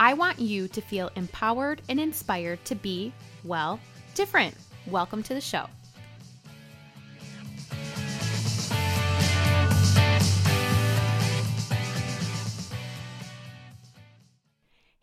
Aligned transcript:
I 0.00 0.14
want 0.14 0.38
you 0.38 0.68
to 0.68 0.80
feel 0.80 1.10
empowered 1.16 1.82
and 1.88 1.98
inspired 1.98 2.64
to 2.66 2.76
be, 2.76 3.12
well, 3.42 3.80
different. 4.14 4.54
Welcome 4.86 5.24
to 5.24 5.34
the 5.34 5.40
show. 5.40 5.66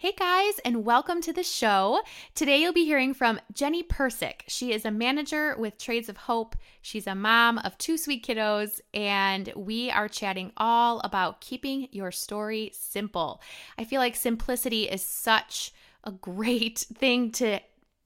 Hey 0.06 0.14
guys, 0.16 0.60
and 0.64 0.86
welcome 0.86 1.20
to 1.24 1.34
the 1.34 1.42
show. 1.42 2.00
Today 2.36 2.62
you'll 2.62 2.74
be 2.74 2.86
hearing 2.86 3.16
from 3.16 3.40
Jenny 3.52 3.82
Persick. 3.82 4.42
She 4.48 4.72
is 4.72 4.86
a 4.86 4.92
manager 4.92 5.56
with 5.58 5.80
Trades 5.80 6.10
of 6.10 6.18
Hope. 6.18 6.56
She's 6.84 7.08
a 7.08 7.16
mom 7.16 7.58
of 7.58 7.76
two 7.80 7.98
sweet 7.98 8.24
kiddos, 8.24 8.82
and 8.94 9.52
we 9.56 9.90
are 9.90 10.08
chatting 10.08 10.52
all 10.58 11.00
about 11.00 11.42
keeping 11.42 11.88
your 11.92 12.12
story 12.12 12.70
simple. 12.76 13.42
I 13.80 13.84
feel 13.84 14.00
like 14.00 14.16
simplicity 14.16 14.84
is 14.84 15.02
such 15.02 15.74
a 16.04 16.12
great 16.12 16.78
thing 16.94 17.32
to 17.32 17.60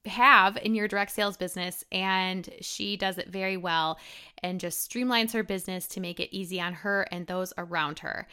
have 0.06 0.56
in 0.56 0.74
your 0.74 0.88
direct 0.88 1.10
sales 1.10 1.36
business 1.36 1.84
and 1.92 2.48
she 2.62 2.96
does 2.96 3.18
it 3.18 3.28
very 3.28 3.58
well 3.58 3.98
and 4.42 4.58
just 4.58 4.90
streamlines 4.90 5.32
her 5.32 5.42
business 5.42 5.86
to 5.86 6.00
make 6.00 6.18
it 6.18 6.34
easy 6.34 6.58
on 6.58 6.72
her 6.72 7.02
and 7.12 7.26
those 7.26 7.52
around 7.58 7.98
her. 7.98 8.26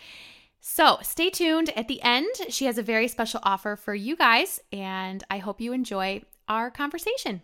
So 0.59 0.97
stay 1.01 1.29
tuned. 1.29 1.71
At 1.75 1.87
the 1.87 2.01
end, 2.01 2.33
she 2.49 2.65
has 2.65 2.77
a 2.77 2.83
very 2.83 3.07
special 3.07 3.39
offer 3.43 3.75
for 3.75 3.95
you 3.95 4.15
guys, 4.15 4.59
and 4.71 5.23
I 5.29 5.37
hope 5.37 5.61
you 5.61 5.73
enjoy 5.73 6.21
our 6.47 6.69
conversation. 6.69 7.41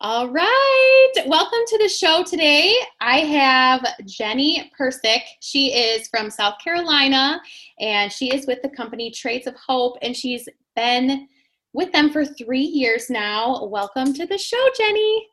All 0.00 0.28
right. 0.28 1.12
Welcome 1.24 1.60
to 1.68 1.78
the 1.78 1.88
show 1.88 2.24
today. 2.24 2.74
I 3.00 3.20
have 3.20 3.86
Jenny 4.06 4.70
Persick. 4.78 5.22
She 5.40 5.72
is 5.72 6.08
from 6.08 6.30
South 6.30 6.58
Carolina 6.62 7.40
and 7.78 8.12
she 8.12 8.34
is 8.34 8.46
with 8.46 8.60
the 8.60 8.68
company 8.68 9.10
Trades 9.10 9.46
of 9.46 9.54
Hope 9.54 9.96
and 10.02 10.14
she's 10.14 10.48
been 10.74 11.28
with 11.72 11.92
them 11.92 12.10
for 12.10 12.24
three 12.24 12.60
years 12.60 13.08
now. 13.08 13.64
Welcome 13.64 14.12
to 14.14 14.26
the 14.26 14.36
show, 14.36 14.68
Jenny. 14.76 15.28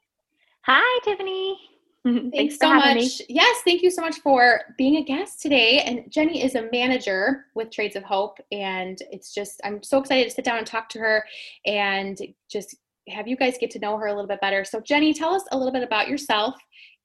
Hi, 0.61 0.99
Tiffany. 1.03 1.70
Thanks, 2.03 2.35
Thanks 2.35 2.57
so 2.57 2.73
much. 2.73 2.95
Me. 2.95 3.25
Yes, 3.29 3.61
thank 3.63 3.83
you 3.83 3.91
so 3.91 4.01
much 4.01 4.17
for 4.19 4.61
being 4.77 4.95
a 4.95 5.03
guest 5.03 5.39
today. 5.39 5.81
And 5.81 6.11
Jenny 6.11 6.43
is 6.43 6.55
a 6.55 6.67
manager 6.71 7.45
with 7.53 7.69
Trades 7.69 7.95
of 7.95 8.03
Hope. 8.03 8.39
And 8.51 8.97
it's 9.11 9.33
just, 9.33 9.61
I'm 9.63 9.83
so 9.83 9.99
excited 9.99 10.23
to 10.23 10.31
sit 10.31 10.43
down 10.43 10.57
and 10.57 10.65
talk 10.65 10.89
to 10.89 10.99
her 10.99 11.23
and 11.65 12.19
just 12.49 12.75
have 13.09 13.27
you 13.27 13.35
guys 13.35 13.57
get 13.59 13.69
to 13.71 13.79
know 13.79 13.97
her 13.97 14.07
a 14.07 14.13
little 14.13 14.27
bit 14.27 14.41
better. 14.41 14.65
So, 14.65 14.79
Jenny, 14.79 15.13
tell 15.13 15.33
us 15.33 15.43
a 15.51 15.57
little 15.57 15.73
bit 15.73 15.83
about 15.83 16.07
yourself 16.07 16.55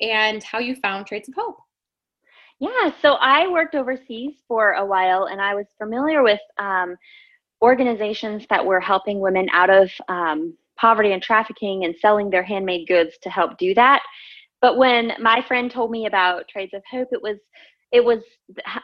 and 0.00 0.42
how 0.42 0.60
you 0.60 0.74
found 0.76 1.06
Trades 1.06 1.28
of 1.28 1.34
Hope. 1.34 1.58
Yeah, 2.58 2.90
so 3.02 3.14
I 3.14 3.48
worked 3.48 3.74
overseas 3.74 4.36
for 4.48 4.72
a 4.72 4.86
while 4.86 5.24
and 5.24 5.42
I 5.42 5.54
was 5.54 5.66
familiar 5.76 6.22
with 6.22 6.40
um, 6.56 6.96
organizations 7.60 8.46
that 8.48 8.64
were 8.64 8.80
helping 8.80 9.20
women 9.20 9.48
out 9.52 9.68
of 9.68 9.90
um, 10.08 10.56
poverty 10.78 11.12
and 11.12 11.22
trafficking 11.22 11.84
and 11.84 11.94
selling 12.00 12.30
their 12.30 12.42
handmade 12.42 12.88
goods 12.88 13.18
to 13.22 13.30
help 13.30 13.58
do 13.58 13.74
that. 13.74 14.02
But 14.60 14.76
when 14.78 15.12
my 15.20 15.42
friend 15.46 15.70
told 15.70 15.90
me 15.90 16.06
about 16.06 16.48
Trades 16.48 16.74
of 16.74 16.82
Hope, 16.90 17.08
it 17.12 17.22
was 17.22 17.38
it 17.92 18.04
was 18.04 18.18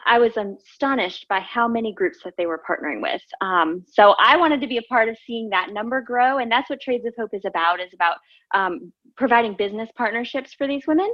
I 0.05 0.17
was 0.17 0.37
astonished 0.37 1.27
by 1.27 1.39
how 1.41 1.67
many 1.67 1.93
groups 1.93 2.19
that 2.23 2.33
they 2.37 2.45
were 2.45 2.61
partnering 2.67 3.01
with. 3.01 3.21
Um, 3.41 3.83
so 3.87 4.15
I 4.17 4.37
wanted 4.37 4.61
to 4.61 4.67
be 4.67 4.77
a 4.77 4.81
part 4.83 5.09
of 5.09 5.17
seeing 5.27 5.49
that 5.49 5.71
number 5.71 6.01
grow, 6.01 6.37
and 6.37 6.51
that's 6.51 6.69
what 6.69 6.79
Trades 6.81 7.05
of 7.05 7.13
Hope 7.17 7.31
is 7.33 7.43
about. 7.45 7.81
is 7.81 7.93
about 7.93 8.17
um, 8.53 8.93
providing 9.17 9.55
business 9.55 9.89
partnerships 9.97 10.53
for 10.53 10.67
these 10.67 10.83
women, 10.87 11.13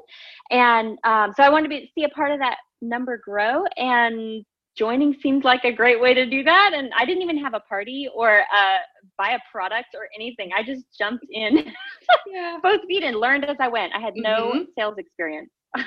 and 0.51 0.97
um, 1.03 1.33
so 1.35 1.43
I 1.43 1.49
wanted 1.49 1.63
to 1.63 1.69
be, 1.69 1.91
see 1.95 2.03
a 2.03 2.09
part 2.09 2.31
of 2.31 2.39
that 2.39 2.57
number 2.81 3.17
grow. 3.17 3.65
And 3.77 4.45
joining 4.79 5.13
seemed 5.21 5.43
like 5.43 5.65
a 5.65 5.73
great 5.73 5.99
way 5.99 6.13
to 6.13 6.25
do 6.25 6.41
that. 6.43 6.71
And 6.73 6.89
I 6.97 7.05
didn't 7.05 7.21
even 7.21 7.37
have 7.37 7.53
a 7.53 7.59
party 7.59 8.07
or 8.15 8.39
uh, 8.39 8.77
buy 9.19 9.31
a 9.31 9.39
product 9.51 9.89
or 9.93 10.07
anything. 10.15 10.49
I 10.55 10.63
just 10.63 10.85
jumped 10.97 11.25
in 11.31 11.71
yeah. 12.27 12.57
both 12.63 12.81
feet 12.87 13.03
and 13.03 13.17
learned 13.17 13.45
as 13.45 13.57
I 13.59 13.67
went. 13.67 13.93
I 13.93 13.99
had 13.99 14.13
no 14.15 14.51
mm-hmm. 14.51 14.63
sales 14.75 14.95
experience. 14.97 15.51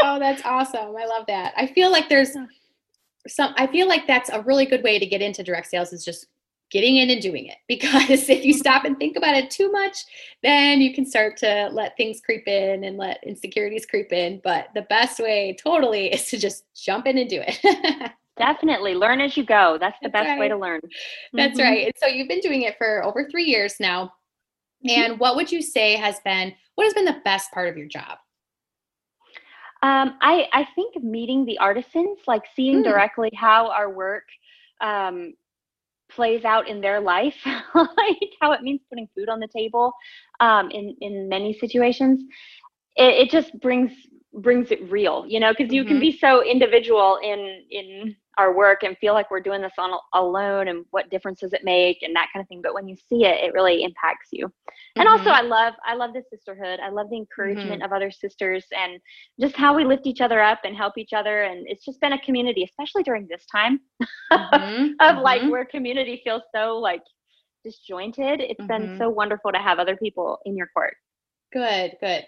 oh, 0.00 0.20
that's 0.20 0.42
awesome. 0.44 0.94
I 0.96 1.06
love 1.06 1.24
that. 1.26 1.54
I 1.56 1.66
feel 1.66 1.90
like 1.90 2.08
there's 2.08 2.36
some, 3.26 3.54
I 3.56 3.66
feel 3.66 3.88
like 3.88 4.06
that's 4.06 4.30
a 4.30 4.42
really 4.42 4.66
good 4.66 4.84
way 4.84 4.98
to 4.98 5.06
get 5.06 5.22
into 5.22 5.42
direct 5.42 5.68
sales 5.68 5.92
is 5.92 6.04
just 6.04 6.26
getting 6.70 6.96
in 6.96 7.10
and 7.10 7.22
doing 7.22 7.46
it 7.46 7.58
because 7.68 8.28
if 8.28 8.44
you 8.44 8.52
stop 8.52 8.84
and 8.84 8.98
think 8.98 9.16
about 9.16 9.36
it 9.36 9.50
too 9.50 9.70
much 9.70 9.98
then 10.42 10.80
you 10.80 10.92
can 10.94 11.06
start 11.06 11.36
to 11.36 11.68
let 11.72 11.96
things 11.96 12.20
creep 12.24 12.48
in 12.48 12.84
and 12.84 12.96
let 12.96 13.22
insecurities 13.22 13.86
creep 13.86 14.12
in 14.12 14.40
but 14.42 14.68
the 14.74 14.82
best 14.82 15.20
way 15.20 15.54
totally 15.62 16.06
is 16.12 16.26
to 16.26 16.38
just 16.38 16.64
jump 16.74 17.06
in 17.06 17.18
and 17.18 17.30
do 17.30 17.40
it 17.46 18.10
Definitely 18.36 18.94
learn 18.94 19.20
as 19.20 19.36
you 19.36 19.44
go. 19.44 19.78
That's 19.78 19.96
the 20.02 20.08
That's 20.08 20.24
best 20.24 20.28
right. 20.30 20.40
way 20.40 20.48
to 20.48 20.56
learn. 20.56 20.80
That's 21.32 21.58
mm-hmm. 21.58 21.68
right. 21.68 21.84
And 21.86 21.94
so 21.96 22.06
you've 22.06 22.28
been 22.28 22.40
doing 22.40 22.62
it 22.62 22.76
for 22.78 23.04
over 23.04 23.28
three 23.30 23.44
years 23.44 23.76
now. 23.78 24.12
Mm-hmm. 24.86 24.90
And 24.90 25.20
what 25.20 25.36
would 25.36 25.50
you 25.52 25.62
say 25.62 25.96
has 25.96 26.20
been 26.24 26.52
what 26.74 26.84
has 26.84 26.94
been 26.94 27.04
the 27.04 27.20
best 27.24 27.52
part 27.52 27.68
of 27.68 27.76
your 27.76 27.86
job? 27.86 28.18
Um, 29.82 30.16
I 30.20 30.46
I 30.52 30.66
think 30.74 31.02
meeting 31.02 31.44
the 31.44 31.58
artisans, 31.58 32.18
like 32.26 32.42
seeing 32.56 32.80
mm. 32.80 32.84
directly 32.84 33.30
how 33.34 33.70
our 33.70 33.90
work 33.90 34.24
um, 34.80 35.34
plays 36.10 36.44
out 36.44 36.68
in 36.68 36.80
their 36.80 37.00
life, 37.00 37.36
like 37.74 38.30
how 38.40 38.52
it 38.52 38.62
means 38.62 38.80
putting 38.88 39.08
food 39.14 39.28
on 39.28 39.40
the 39.40 39.48
table 39.48 39.92
um, 40.40 40.70
in 40.70 40.96
in 41.00 41.28
many 41.28 41.56
situations. 41.58 42.20
It, 42.96 43.26
it 43.26 43.30
just 43.30 43.58
brings 43.60 43.92
brings 44.32 44.70
it 44.70 44.90
real, 44.90 45.26
you 45.28 45.38
know, 45.38 45.52
because 45.56 45.72
you 45.72 45.82
mm-hmm. 45.82 45.88
can 45.88 46.00
be 46.00 46.16
so 46.18 46.42
individual 46.42 47.18
in 47.22 47.62
in 47.70 48.16
our 48.38 48.54
work 48.54 48.82
and 48.82 48.96
feel 48.98 49.14
like 49.14 49.30
we're 49.30 49.40
doing 49.40 49.62
this 49.62 49.72
on 49.78 49.98
alone 50.14 50.68
and 50.68 50.84
what 50.90 51.10
difference 51.10 51.40
does 51.40 51.52
it 51.52 51.64
make 51.64 52.02
and 52.02 52.14
that 52.14 52.28
kind 52.32 52.42
of 52.42 52.48
thing 52.48 52.60
but 52.62 52.74
when 52.74 52.88
you 52.88 52.96
see 53.08 53.24
it 53.24 53.42
it 53.42 53.52
really 53.54 53.82
impacts 53.82 54.28
you 54.32 54.46
mm-hmm. 54.46 55.00
and 55.00 55.08
also 55.08 55.24
mm-hmm. 55.24 55.34
i 55.34 55.40
love 55.40 55.74
i 55.86 55.94
love 55.94 56.12
the 56.12 56.22
sisterhood 56.30 56.80
i 56.80 56.88
love 56.88 57.08
the 57.10 57.16
encouragement 57.16 57.70
mm-hmm. 57.70 57.82
of 57.82 57.92
other 57.92 58.10
sisters 58.10 58.64
and 58.76 59.00
just 59.40 59.56
how 59.56 59.74
we 59.74 59.84
lift 59.84 60.06
each 60.06 60.20
other 60.20 60.40
up 60.40 60.60
and 60.64 60.76
help 60.76 60.98
each 60.98 61.12
other 61.12 61.42
and 61.44 61.66
it's 61.68 61.84
just 61.84 62.00
been 62.00 62.14
a 62.14 62.20
community 62.20 62.64
especially 62.64 63.02
during 63.02 63.26
this 63.28 63.44
time 63.46 63.80
mm-hmm. 64.32 64.86
of 65.00 65.22
like 65.22 65.42
mm-hmm. 65.42 65.50
where 65.50 65.64
community 65.64 66.20
feels 66.24 66.42
so 66.54 66.78
like 66.78 67.02
disjointed 67.64 68.40
It's 68.40 68.64
been 68.66 68.82
mm-hmm. 68.82 68.98
so 68.98 69.08
wonderful 69.08 69.50
to 69.50 69.58
have 69.58 69.78
other 69.78 69.96
people 69.96 70.38
in 70.44 70.56
your 70.56 70.68
court 70.74 70.96
good 71.52 71.96
good 72.00 72.26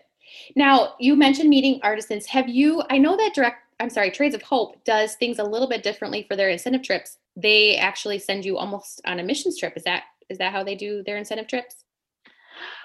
now 0.57 0.95
you 0.99 1.15
mentioned 1.15 1.51
meeting 1.51 1.79
artisans 1.83 2.27
have 2.27 2.49
you 2.49 2.83
i 2.91 2.99
know 2.99 3.17
that 3.17 3.35
direct 3.35 3.66
I'm 3.79 3.91
sorry, 3.91 4.11
Trades 4.11 4.35
of 4.35 4.43
Hope 4.43 4.83
does 4.85 5.15
things 5.17 5.39
a 5.39 5.45
little 5.45 5.69
bit 5.69 5.83
differently 5.83 6.25
for 6.29 6.37
their 6.37 6.49
incentive 6.49 6.83
trips. 6.83 7.19
They 7.37 7.77
actually 7.77 8.19
send 8.19 8.45
you 8.45 8.57
almost 8.57 9.01
on 9.05 9.21
a 9.21 9.23
missions 9.23 9.59
trip. 9.59 9.75
Is 9.77 9.85
that 9.85 10.05
is 10.29 10.39
that 10.39 10.53
how 10.53 10.65
they 10.65 10.75
do 10.75 11.03
their 11.05 11.19
incentive 11.19 11.47
trips? 11.47 11.85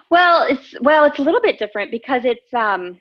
Well, 0.10 0.46
it's 0.50 0.76
well, 0.82 1.06
it's 1.06 1.20
a 1.20 1.22
little 1.22 1.42
bit 1.42 1.60
different 1.60 1.92
because 1.92 2.24
it's 2.26 2.54
um 2.54 3.00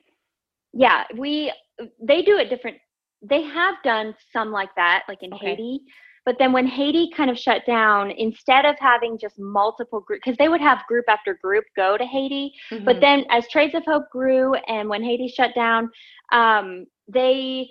yeah, 0.72 1.04
we 1.16 1.52
they 2.00 2.22
do 2.22 2.38
it 2.38 2.48
different. 2.48 2.76
They 3.22 3.42
have 3.42 3.74
done 3.82 4.14
some 4.32 4.52
like 4.52 4.74
that, 4.76 5.02
like 5.08 5.22
in 5.22 5.34
okay. 5.34 5.50
Haiti. 5.50 5.80
But 6.26 6.36
then 6.38 6.52
when 6.52 6.66
Haiti 6.66 7.10
kind 7.16 7.30
of 7.30 7.38
shut 7.38 7.64
down, 7.66 8.10
instead 8.10 8.66
of 8.66 8.76
having 8.78 9.18
just 9.18 9.38
multiple 9.38 10.00
groups, 10.00 10.20
because 10.24 10.36
they 10.36 10.48
would 10.48 10.60
have 10.60 10.86
group 10.86 11.06
after 11.08 11.38
group 11.42 11.64
go 11.76 11.96
to 11.96 12.04
Haiti, 12.04 12.52
mm-hmm. 12.70 12.84
but 12.84 13.00
then 13.00 13.24
as 13.30 13.48
Trades 13.48 13.74
of 13.74 13.84
Hope 13.86 14.04
grew 14.12 14.54
and 14.68 14.88
when 14.88 15.02
Haiti 15.02 15.28
shut 15.28 15.54
down, 15.54 15.90
um, 16.30 16.86
they 17.12 17.68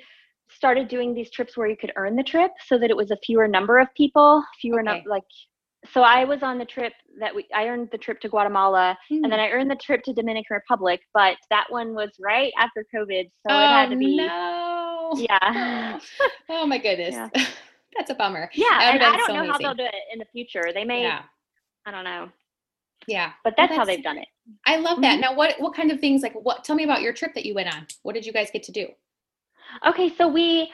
started 0.50 0.88
doing 0.88 1.14
these 1.14 1.30
trips 1.32 1.56
where 1.56 1.68
you 1.68 1.78
could 1.78 1.92
earn 1.96 2.16
the 2.16 2.24
trip 2.24 2.52
so 2.66 2.78
that 2.78 2.90
it 2.90 2.98
was 2.98 3.12
a 3.12 3.18
fewer 3.26 3.48
number 3.48 3.80
of 3.80 3.88
people, 3.96 4.44
fewer 4.60 4.82
okay. 4.82 5.04
like 5.08 5.24
so 5.94 6.02
I 6.02 6.26
was 6.26 6.44
on 6.44 6.58
the 6.58 6.66
trip 6.66 6.94
that 7.20 7.34
we 7.34 7.48
I 7.56 7.68
earned 7.68 7.90
the 7.92 7.98
trip 7.98 8.20
to 8.22 8.30
Guatemala 8.30 8.98
mm. 9.12 9.16
and 9.24 9.32
then 9.32 9.40
hmm. 9.40 9.46
I 9.46 9.50
earned 9.50 9.72
the 9.72 9.78
trip 9.78 10.04
to 10.04 10.14
Dominican 10.14 10.56
Republic, 10.56 11.02
but 11.14 11.38
that 11.50 11.66
one 11.70 11.94
was 11.94 12.10
right 12.20 12.52
after 12.58 12.86
COVID, 12.94 13.24
so 13.48 13.54
oh, 13.54 13.64
it 13.64 13.68
had 13.68 13.90
to 13.90 13.96
be 13.96 14.18
no. 14.18 15.14
Yeah. 15.16 16.00
oh 16.50 16.66
my 16.68 16.78
goodness. 16.78 17.16
Yeah. 17.16 17.30
That's 17.98 18.12
a 18.12 18.14
bummer. 18.14 18.50
Yeah, 18.54 18.92
and 18.92 19.04
I 19.04 19.18
don't 19.18 19.28
so 19.28 19.34
know 19.34 19.40
amazing. 19.40 19.52
how 19.52 19.58
they'll 19.58 19.74
do 19.74 19.86
it 19.86 19.96
in 20.14 20.20
the 20.20 20.26
future. 20.32 20.72
They 20.74 20.84
may 20.84 21.04
yeah. 21.04 21.24
I 21.86 21.92
don't 21.92 22.04
know. 22.04 22.30
Yeah. 23.08 23.32
But 23.44 23.56
that's, 23.58 23.70
well, 23.72 23.78
that's, 23.78 23.78
how 23.78 23.86
they've 23.86 24.04
done 24.04 24.20
it. 24.20 24.28
I 24.68 24.78
love 24.78 25.02
that. 25.02 25.14
Mm-hmm. 25.14 25.22
Now 25.22 25.36
what 25.36 25.56
what 25.60 25.74
kind 25.74 25.92
of 25.92 26.00
things 26.00 26.22
like 26.22 26.34
what 26.34 26.64
tell 26.64 26.76
me 26.76 26.84
about 26.84 27.02
your 27.02 27.14
trip 27.14 27.34
that 27.34 27.46
you 27.46 27.56
went 27.56 27.74
on. 27.74 27.88
What 28.04 28.14
did 28.14 28.26
you 28.26 28.34
guys 28.34 28.50
get 28.52 28.64
to 28.64 28.72
do? 28.72 28.88
Okay, 29.88 30.14
so 30.18 30.28
we 30.28 30.72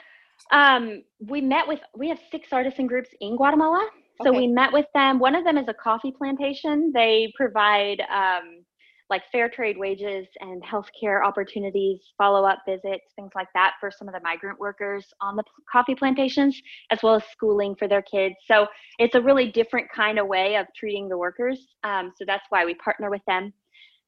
Um, 0.52 1.02
we 1.18 1.40
met 1.40 1.66
with 1.66 1.80
we 1.94 2.08
have 2.08 2.20
six 2.30 2.48
artisan 2.52 2.86
groups 2.86 3.10
in 3.20 3.36
Guatemala. 3.36 3.88
So 4.22 4.30
okay. 4.30 4.38
we 4.38 4.46
met 4.46 4.72
with 4.72 4.86
them. 4.94 5.18
One 5.18 5.34
of 5.34 5.44
them 5.44 5.58
is 5.58 5.68
a 5.68 5.74
coffee 5.74 6.12
plantation. 6.12 6.92
They 6.94 7.32
provide 7.36 8.00
um, 8.10 8.64
like 9.10 9.22
fair 9.30 9.48
trade 9.48 9.76
wages 9.76 10.26
and 10.40 10.62
healthcare 10.62 11.24
opportunities, 11.24 12.00
follow 12.16 12.44
up 12.44 12.60
visits, 12.66 13.06
things 13.14 13.32
like 13.34 13.48
that 13.54 13.72
for 13.80 13.90
some 13.90 14.08
of 14.08 14.14
the 14.14 14.20
migrant 14.20 14.58
workers 14.58 15.04
on 15.20 15.36
the 15.36 15.44
coffee 15.70 15.94
plantations, 15.94 16.58
as 16.90 16.98
well 17.02 17.14
as 17.14 17.24
schooling 17.30 17.74
for 17.76 17.88
their 17.88 18.02
kids. 18.02 18.36
So 18.46 18.66
it's 18.98 19.14
a 19.14 19.20
really 19.20 19.50
different 19.50 19.88
kind 19.94 20.18
of 20.18 20.26
way 20.26 20.56
of 20.56 20.66
treating 20.74 21.08
the 21.08 21.18
workers. 21.18 21.58
Um, 21.84 22.12
so 22.16 22.24
that's 22.26 22.46
why 22.50 22.64
we 22.64 22.74
partner 22.74 23.10
with 23.10 23.24
them. 23.26 23.52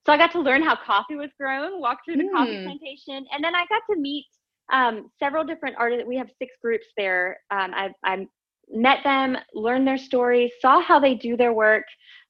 So 0.07 0.13
I 0.13 0.17
got 0.17 0.33
to 0.33 0.41
learn 0.41 0.63
how 0.63 0.75
coffee 0.75 1.17
was 1.17 1.31
grown, 1.39 1.81
walk 1.81 1.99
through 2.05 2.17
the 2.17 2.25
mm. 2.25 2.33
coffee 2.33 2.63
plantation, 2.65 3.27
and 3.33 3.45
then 3.45 3.55
I 3.55 3.67
got 3.69 3.83
to 3.91 4.01
meet 4.01 4.27
um, 4.73 5.11
several 5.19 5.45
different 5.45 5.77
artists. 5.79 6.07
We 6.07 6.17
have 6.17 6.29
six 6.39 6.55
groups 6.63 6.87
there. 6.97 7.41
Um, 7.51 7.73
I, 7.75 7.91
I 8.05 8.27
met 8.71 8.99
them, 9.05 9.37
learned 9.55 9.87
their 9.87 9.99
stories, 9.99 10.51
saw 10.61 10.81
how 10.81 10.99
they 10.99 11.15
do 11.15 11.37
their 11.37 11.53
work. 11.53 11.85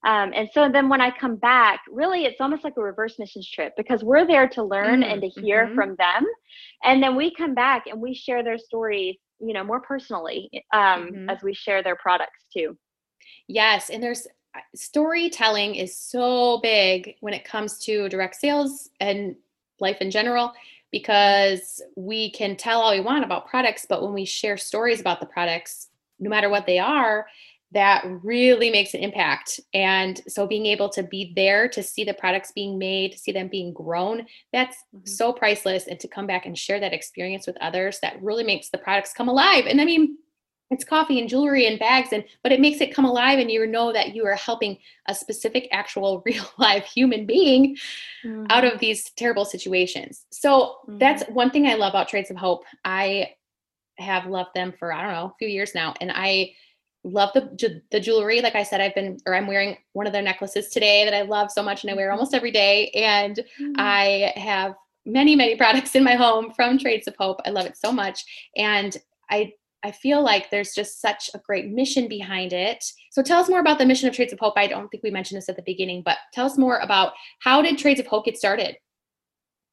Um, 0.05 0.31
and 0.33 0.49
so 0.53 0.69
then 0.69 0.87
when 0.87 1.01
I 1.01 1.11
come 1.11 1.35
back, 1.35 1.81
really 1.91 2.25
it's 2.25 2.39
almost 2.39 2.63
like 2.63 2.77
a 2.77 2.81
reverse 2.81 3.19
missions 3.19 3.49
trip 3.49 3.73
because 3.75 4.03
we're 4.03 4.25
there 4.25 4.47
to 4.49 4.63
learn 4.63 5.01
mm-hmm. 5.01 5.11
and 5.11 5.21
to 5.21 5.41
hear 5.41 5.65
mm-hmm. 5.65 5.75
from 5.75 5.95
them. 5.97 6.25
And 6.83 7.03
then 7.03 7.15
we 7.15 7.33
come 7.33 7.53
back 7.53 7.87
and 7.87 7.99
we 7.99 8.13
share 8.13 8.43
their 8.43 8.57
stories, 8.57 9.17
you 9.39 9.53
know, 9.53 9.63
more 9.63 9.81
personally 9.81 10.49
um, 10.73 11.11
mm-hmm. 11.11 11.29
as 11.29 11.39
we 11.43 11.53
share 11.53 11.83
their 11.83 11.97
products 11.97 12.45
too. 12.53 12.77
Yes. 13.47 13.89
And 13.89 14.01
there's 14.01 14.25
uh, 14.55 14.61
storytelling 14.73 15.75
is 15.75 15.97
so 15.97 16.59
big 16.63 17.15
when 17.19 17.33
it 17.33 17.43
comes 17.43 17.77
to 17.79 18.07
direct 18.07 18.35
sales 18.35 18.89
and 18.99 19.35
life 19.81 19.97
in 19.99 20.11
general 20.11 20.53
because 20.91 21.81
we 21.95 22.31
can 22.31 22.55
tell 22.55 22.81
all 22.81 22.91
we 22.91 22.99
want 22.99 23.23
about 23.23 23.47
products, 23.47 23.85
but 23.87 24.01
when 24.01 24.13
we 24.13 24.25
share 24.25 24.57
stories 24.57 24.99
about 24.99 25.19
the 25.19 25.25
products, 25.25 25.87
no 26.19 26.29
matter 26.29 26.49
what 26.49 26.65
they 26.65 26.79
are, 26.79 27.27
that 27.71 28.03
really 28.23 28.71
makes 28.71 28.95
an 28.95 29.01
impact. 29.01 29.59
And 29.73 30.19
so 30.27 30.47
being 30.47 30.65
able 30.65 30.89
to 30.89 31.03
be 31.03 31.33
there 31.35 31.69
to 31.69 31.83
see 31.83 32.03
the 32.03 32.15
products 32.15 32.51
being 32.51 32.79
made, 32.79 33.17
see 33.17 33.31
them 33.31 33.47
being 33.47 33.73
grown, 33.73 34.25
that's 34.51 34.77
mm-hmm. 34.95 35.05
so 35.05 35.31
priceless. 35.31 35.85
And 35.87 35.99
to 35.99 36.07
come 36.07 36.25
back 36.25 36.47
and 36.47 36.57
share 36.57 36.79
that 36.79 36.93
experience 36.93 37.45
with 37.45 37.57
others, 37.61 37.99
that 38.01 38.21
really 38.23 38.43
makes 38.43 38.69
the 38.69 38.79
products 38.79 39.13
come 39.13 39.29
alive. 39.29 39.65
And 39.67 39.79
I 39.79 39.85
mean, 39.85 40.17
it's 40.69 40.83
coffee 40.83 41.19
and 41.19 41.29
jewelry 41.29 41.65
and 41.65 41.79
bags 41.79 42.09
and 42.11 42.23
but 42.43 42.51
it 42.51 42.59
makes 42.59 42.81
it 42.81 42.93
come 42.93 43.05
alive 43.05 43.39
and 43.39 43.51
you 43.51 43.65
know 43.65 43.91
that 43.91 44.15
you 44.15 44.25
are 44.25 44.35
helping 44.35 44.77
a 45.07 45.15
specific 45.15 45.67
actual 45.71 46.21
real 46.25 46.45
life 46.57 46.85
human 46.85 47.25
being 47.25 47.75
mm-hmm. 48.25 48.45
out 48.49 48.63
of 48.63 48.79
these 48.79 49.09
terrible 49.11 49.45
situations 49.45 50.25
so 50.31 50.77
mm-hmm. 50.87 50.97
that's 50.97 51.23
one 51.29 51.49
thing 51.51 51.67
i 51.67 51.75
love 51.75 51.91
about 51.91 52.07
trades 52.07 52.31
of 52.31 52.37
hope 52.37 52.63
i 52.85 53.29
have 53.97 54.25
loved 54.25 54.51
them 54.55 54.73
for 54.77 54.93
i 54.93 55.01
don't 55.01 55.13
know 55.13 55.25
a 55.25 55.35
few 55.37 55.47
years 55.47 55.73
now 55.75 55.93
and 56.01 56.11
i 56.13 56.51
love 57.05 57.29
the 57.33 57.81
the 57.91 57.99
jewelry 57.99 58.41
like 58.41 58.55
i 58.55 58.63
said 58.63 58.81
i've 58.81 58.95
been 58.95 59.17
or 59.25 59.33
i'm 59.33 59.47
wearing 59.47 59.77
one 59.93 60.05
of 60.05 60.13
their 60.13 60.21
necklaces 60.21 60.69
today 60.69 61.05
that 61.05 61.13
i 61.13 61.21
love 61.21 61.49
so 61.49 61.63
much 61.63 61.83
and 61.83 61.91
i 61.91 61.95
wear 61.95 62.07
mm-hmm. 62.07 62.13
almost 62.13 62.33
every 62.33 62.51
day 62.51 62.89
and 62.89 63.37
mm-hmm. 63.37 63.71
i 63.77 64.33
have 64.35 64.75
many 65.05 65.35
many 65.35 65.55
products 65.57 65.95
in 65.95 66.03
my 66.03 66.15
home 66.15 66.51
from 66.53 66.77
trades 66.77 67.07
of 67.07 67.15
hope 67.17 67.39
i 67.45 67.49
love 67.49 67.65
it 67.65 67.77
so 67.77 67.91
much 67.91 68.49
and 68.57 68.97
i 69.29 69.51
I 69.83 69.91
feel 69.91 70.21
like 70.23 70.49
there's 70.49 70.73
just 70.73 71.01
such 71.01 71.29
a 71.33 71.39
great 71.39 71.69
mission 71.69 72.07
behind 72.07 72.51
it. 72.51 72.83
So 73.11 73.21
tell 73.21 73.39
us 73.39 73.49
more 73.49 73.59
about 73.59 73.77
the 73.79 73.85
mission 73.85 74.09
of 74.09 74.15
Trades 74.15 74.33
of 74.33 74.39
Hope. 74.39 74.55
I 74.57 74.67
don't 74.67 74.89
think 74.89 75.03
we 75.03 75.11
mentioned 75.11 75.37
this 75.37 75.49
at 75.49 75.55
the 75.55 75.63
beginning, 75.65 76.01
but 76.03 76.17
tell 76.33 76.45
us 76.45 76.57
more 76.57 76.79
about 76.79 77.13
how 77.41 77.61
did 77.61 77.77
Trades 77.77 77.99
of 77.99 78.07
Hope 78.07 78.25
get 78.25 78.37
started? 78.37 78.75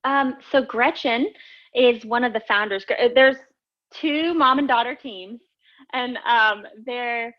Um, 0.05 0.37
so 0.53 0.62
Gretchen 0.62 1.29
is 1.75 2.05
one 2.05 2.23
of 2.23 2.32
the 2.32 2.43
founders. 2.47 2.85
Uh, 2.88 3.08
there's 3.14 3.37
two 3.93 4.32
mom 4.35 4.58
and 4.58 4.69
daughter 4.69 4.94
teams, 4.94 5.41
and 5.93 6.19
um, 6.19 6.64
they're 6.85 7.35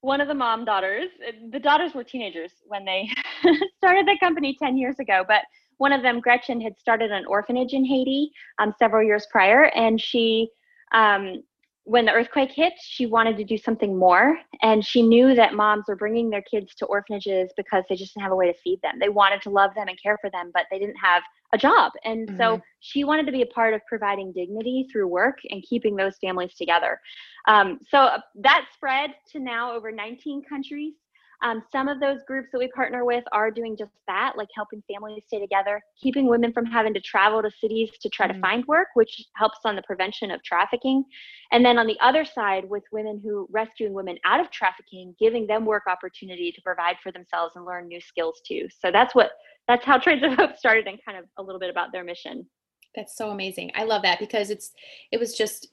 one 0.00 0.20
of 0.20 0.28
the 0.28 0.34
mom 0.34 0.64
daughters. 0.64 1.08
Uh, 1.26 1.32
the 1.52 1.60
daughters 1.60 1.94
were 1.94 2.04
teenagers 2.04 2.52
when 2.66 2.84
they 2.84 3.08
started 3.76 4.06
the 4.06 4.18
company 4.20 4.56
10 4.60 4.76
years 4.76 4.98
ago, 4.98 5.24
but 5.26 5.42
one 5.78 5.92
of 5.92 6.02
them, 6.02 6.20
Gretchen, 6.20 6.60
had 6.60 6.78
started 6.78 7.12
an 7.12 7.24
orphanage 7.26 7.72
in 7.72 7.84
Haiti 7.84 8.30
um, 8.58 8.72
several 8.78 9.06
years 9.06 9.26
prior, 9.30 9.64
and 9.74 10.00
she 10.00 10.48
um, 10.92 11.42
when 11.86 12.04
the 12.04 12.12
earthquake 12.12 12.50
hit, 12.50 12.72
she 12.80 13.06
wanted 13.06 13.36
to 13.36 13.44
do 13.44 13.56
something 13.56 13.96
more. 13.96 14.36
And 14.60 14.84
she 14.84 15.02
knew 15.02 15.36
that 15.36 15.54
moms 15.54 15.84
were 15.86 15.94
bringing 15.94 16.28
their 16.28 16.42
kids 16.42 16.74
to 16.76 16.86
orphanages 16.86 17.52
because 17.56 17.84
they 17.88 17.94
just 17.94 18.12
didn't 18.12 18.24
have 18.24 18.32
a 18.32 18.36
way 18.36 18.50
to 18.52 18.58
feed 18.58 18.82
them. 18.82 18.98
They 18.98 19.08
wanted 19.08 19.40
to 19.42 19.50
love 19.50 19.70
them 19.76 19.86
and 19.86 19.96
care 20.02 20.18
for 20.20 20.28
them, 20.28 20.50
but 20.52 20.64
they 20.68 20.80
didn't 20.80 20.96
have 20.96 21.22
a 21.54 21.58
job. 21.58 21.92
And 22.04 22.26
mm-hmm. 22.26 22.38
so 22.38 22.60
she 22.80 23.04
wanted 23.04 23.24
to 23.26 23.32
be 23.32 23.42
a 23.42 23.46
part 23.46 23.72
of 23.72 23.82
providing 23.86 24.32
dignity 24.32 24.88
through 24.90 25.06
work 25.06 25.38
and 25.48 25.62
keeping 25.62 25.94
those 25.94 26.16
families 26.20 26.54
together. 26.54 27.00
Um, 27.46 27.78
so 27.88 27.98
uh, 27.98 28.18
that 28.40 28.66
spread 28.74 29.14
to 29.30 29.38
now 29.38 29.72
over 29.72 29.92
19 29.92 30.42
countries. 30.42 30.94
Um, 31.42 31.62
some 31.70 31.88
of 31.88 32.00
those 32.00 32.18
groups 32.26 32.48
that 32.52 32.58
we 32.58 32.68
partner 32.68 33.04
with 33.04 33.24
are 33.32 33.50
doing 33.50 33.76
just 33.76 33.92
that, 34.06 34.34
like 34.36 34.48
helping 34.54 34.82
families 34.90 35.24
stay 35.26 35.40
together, 35.40 35.82
keeping 36.00 36.26
women 36.26 36.52
from 36.52 36.64
having 36.64 36.94
to 36.94 37.00
travel 37.00 37.42
to 37.42 37.50
cities 37.60 37.90
to 38.00 38.08
try 38.08 38.26
mm-hmm. 38.26 38.36
to 38.36 38.40
find 38.40 38.64
work, 38.66 38.88
which 38.94 39.24
helps 39.34 39.58
on 39.64 39.76
the 39.76 39.82
prevention 39.82 40.30
of 40.30 40.42
trafficking. 40.42 41.04
And 41.52 41.64
then 41.64 41.78
on 41.78 41.86
the 41.86 41.98
other 42.00 42.24
side, 42.24 42.64
with 42.68 42.84
women 42.92 43.20
who 43.22 43.46
rescuing 43.50 43.92
women 43.92 44.18
out 44.24 44.40
of 44.40 44.50
trafficking, 44.50 45.14
giving 45.18 45.46
them 45.46 45.64
work 45.64 45.84
opportunity 45.86 46.52
to 46.52 46.62
provide 46.62 46.96
for 47.02 47.12
themselves 47.12 47.54
and 47.56 47.64
learn 47.64 47.88
new 47.88 48.00
skills 48.00 48.40
too. 48.46 48.68
So 48.80 48.90
that's 48.90 49.14
what 49.14 49.32
that's 49.68 49.84
how 49.84 49.98
Trades 50.06 50.24
of 50.24 50.34
Hope 50.34 50.56
started, 50.56 50.86
and 50.86 50.98
kind 51.04 51.18
of 51.18 51.24
a 51.38 51.42
little 51.42 51.60
bit 51.60 51.70
about 51.70 51.92
their 51.92 52.04
mission. 52.04 52.46
That's 52.94 53.16
so 53.16 53.30
amazing. 53.30 53.72
I 53.74 53.84
love 53.84 54.02
that 54.02 54.18
because 54.18 54.50
it's 54.50 54.72
it 55.12 55.20
was 55.20 55.34
just 55.34 55.68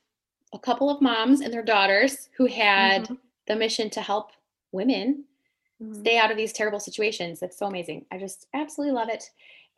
a 0.54 0.60
couple 0.60 0.90
of 0.90 1.02
moms 1.02 1.42
and 1.42 1.54
their 1.54 1.64
daughters 1.64 2.30
who 2.38 2.46
had 2.46 3.04
mm-hmm. 3.04 3.14
the 3.48 3.56
mission 3.56 3.90
to 3.92 4.02
help 4.02 4.32
women 4.72 5.26
mm-hmm. 5.82 6.00
stay 6.02 6.18
out 6.18 6.32
of 6.32 6.38
these 6.38 6.54
terrible 6.54 6.80
situations. 6.80 7.40
That's 7.40 7.58
so 7.58 7.68
amazing. 7.68 8.06
I 8.12 8.18
just 8.18 8.48
absolutely 8.54 8.94
love 8.94 9.10
it. 9.10 9.24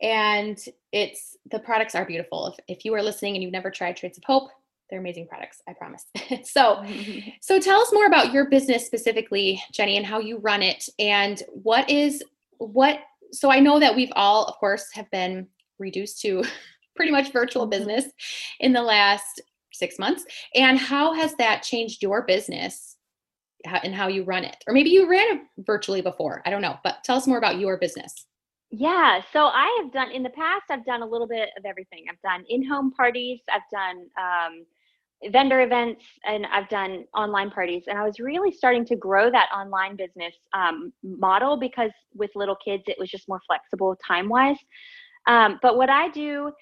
And 0.02 0.58
it's 0.92 1.36
the 1.50 1.58
products 1.58 1.94
are 1.94 2.04
beautiful. 2.04 2.48
If, 2.48 2.78
if 2.78 2.84
you 2.84 2.94
are 2.94 3.02
listening 3.02 3.34
and 3.34 3.42
you've 3.42 3.52
never 3.52 3.70
tried 3.70 3.96
Trades 3.96 4.18
of 4.18 4.24
Hope, 4.24 4.50
they're 4.88 5.00
amazing 5.00 5.26
products, 5.26 5.62
I 5.68 5.72
promise. 5.72 6.04
so, 6.44 6.84
so 7.40 7.58
tell 7.58 7.80
us 7.80 7.92
more 7.92 8.06
about 8.06 8.32
your 8.32 8.48
business 8.48 8.86
specifically, 8.86 9.62
Jenny, 9.72 9.96
and 9.96 10.06
how 10.06 10.20
you 10.20 10.38
run 10.38 10.62
it 10.62 10.88
and 10.98 11.42
what 11.48 11.88
is 11.90 12.22
what 12.58 13.00
so 13.32 13.50
I 13.50 13.58
know 13.58 13.80
that 13.80 13.94
we've 13.94 14.12
all 14.14 14.44
of 14.44 14.54
course 14.56 14.86
have 14.94 15.10
been 15.10 15.48
reduced 15.78 16.20
to 16.22 16.44
pretty 16.96 17.10
much 17.10 17.32
virtual 17.32 17.64
mm-hmm. 17.64 17.70
business 17.70 18.04
in 18.60 18.72
the 18.72 18.82
last 18.82 19.42
6 19.72 19.98
months. 19.98 20.24
And 20.54 20.78
how 20.78 21.12
has 21.12 21.34
that 21.34 21.62
changed 21.62 22.02
your 22.02 22.22
business 22.22 22.95
and 23.66 23.94
how 23.94 24.08
you 24.08 24.24
run 24.24 24.44
it. 24.44 24.56
Or 24.66 24.74
maybe 24.74 24.90
you 24.90 25.08
ran 25.08 25.36
it 25.36 25.42
virtually 25.58 26.00
before. 26.00 26.42
I 26.46 26.50
don't 26.50 26.62
know, 26.62 26.76
but 26.84 27.04
tell 27.04 27.16
us 27.16 27.26
more 27.26 27.38
about 27.38 27.58
your 27.58 27.76
business. 27.78 28.26
Yeah, 28.70 29.20
so 29.32 29.46
I 29.46 29.80
have 29.80 29.92
done 29.92 30.10
in 30.10 30.22
the 30.22 30.30
past, 30.30 30.64
I've 30.70 30.84
done 30.84 31.02
a 31.02 31.06
little 31.06 31.28
bit 31.28 31.50
of 31.56 31.64
everything. 31.64 32.04
I've 32.10 32.20
done 32.22 32.44
in 32.48 32.66
home 32.66 32.92
parties, 32.92 33.40
I've 33.50 33.62
done 33.72 34.06
um, 34.20 34.66
vendor 35.30 35.60
events, 35.60 36.04
and 36.24 36.46
I've 36.46 36.68
done 36.68 37.04
online 37.16 37.50
parties. 37.50 37.84
And 37.86 37.96
I 37.96 38.02
was 38.02 38.18
really 38.18 38.50
starting 38.50 38.84
to 38.86 38.96
grow 38.96 39.30
that 39.30 39.48
online 39.54 39.96
business 39.96 40.34
um, 40.52 40.92
model 41.02 41.56
because 41.56 41.92
with 42.14 42.30
little 42.34 42.56
kids, 42.56 42.84
it 42.86 42.96
was 42.98 43.08
just 43.08 43.28
more 43.28 43.40
flexible 43.46 43.96
time 44.06 44.28
wise. 44.28 44.58
Um, 45.28 45.58
but 45.62 45.76
what 45.76 45.90
I 45.90 46.08
do 46.08 46.52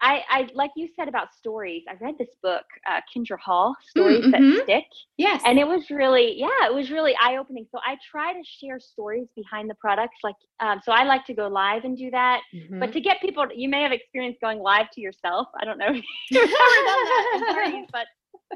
I, 0.00 0.22
I 0.28 0.48
like 0.54 0.70
you 0.76 0.88
said 0.96 1.08
about 1.08 1.34
stories. 1.34 1.82
I 1.88 1.94
read 2.00 2.14
this 2.18 2.28
book, 2.42 2.64
uh, 2.88 3.00
Kindra 3.14 3.38
Hall, 3.38 3.74
Stories 3.90 4.24
mm-hmm. 4.24 4.30
That 4.30 4.64
Stick. 4.64 4.84
Yes. 5.16 5.42
And 5.44 5.58
it 5.58 5.66
was 5.66 5.90
really, 5.90 6.38
yeah, 6.38 6.66
it 6.66 6.74
was 6.74 6.90
really 6.90 7.14
eye 7.20 7.36
opening. 7.36 7.66
So 7.72 7.80
I 7.84 7.96
try 8.10 8.32
to 8.32 8.42
share 8.44 8.78
stories 8.78 9.26
behind 9.34 9.68
the 9.68 9.74
products. 9.74 10.16
Like, 10.22 10.36
um, 10.60 10.80
so 10.84 10.92
I 10.92 11.04
like 11.04 11.26
to 11.26 11.34
go 11.34 11.48
live 11.48 11.84
and 11.84 11.96
do 11.96 12.10
that. 12.10 12.40
Mm-hmm. 12.54 12.78
But 12.78 12.92
to 12.92 13.00
get 13.00 13.20
people, 13.20 13.46
you 13.54 13.68
may 13.68 13.82
have 13.82 13.92
experienced 13.92 14.40
going 14.40 14.60
live 14.60 14.86
to 14.94 15.00
yourself. 15.00 15.48
I 15.60 15.64
don't 15.64 15.78
know 15.78 15.88
if 15.88 16.04
you've 16.30 16.42
ever 16.42 16.50
done 16.50 17.72
that, 17.72 17.86
but 17.92 18.06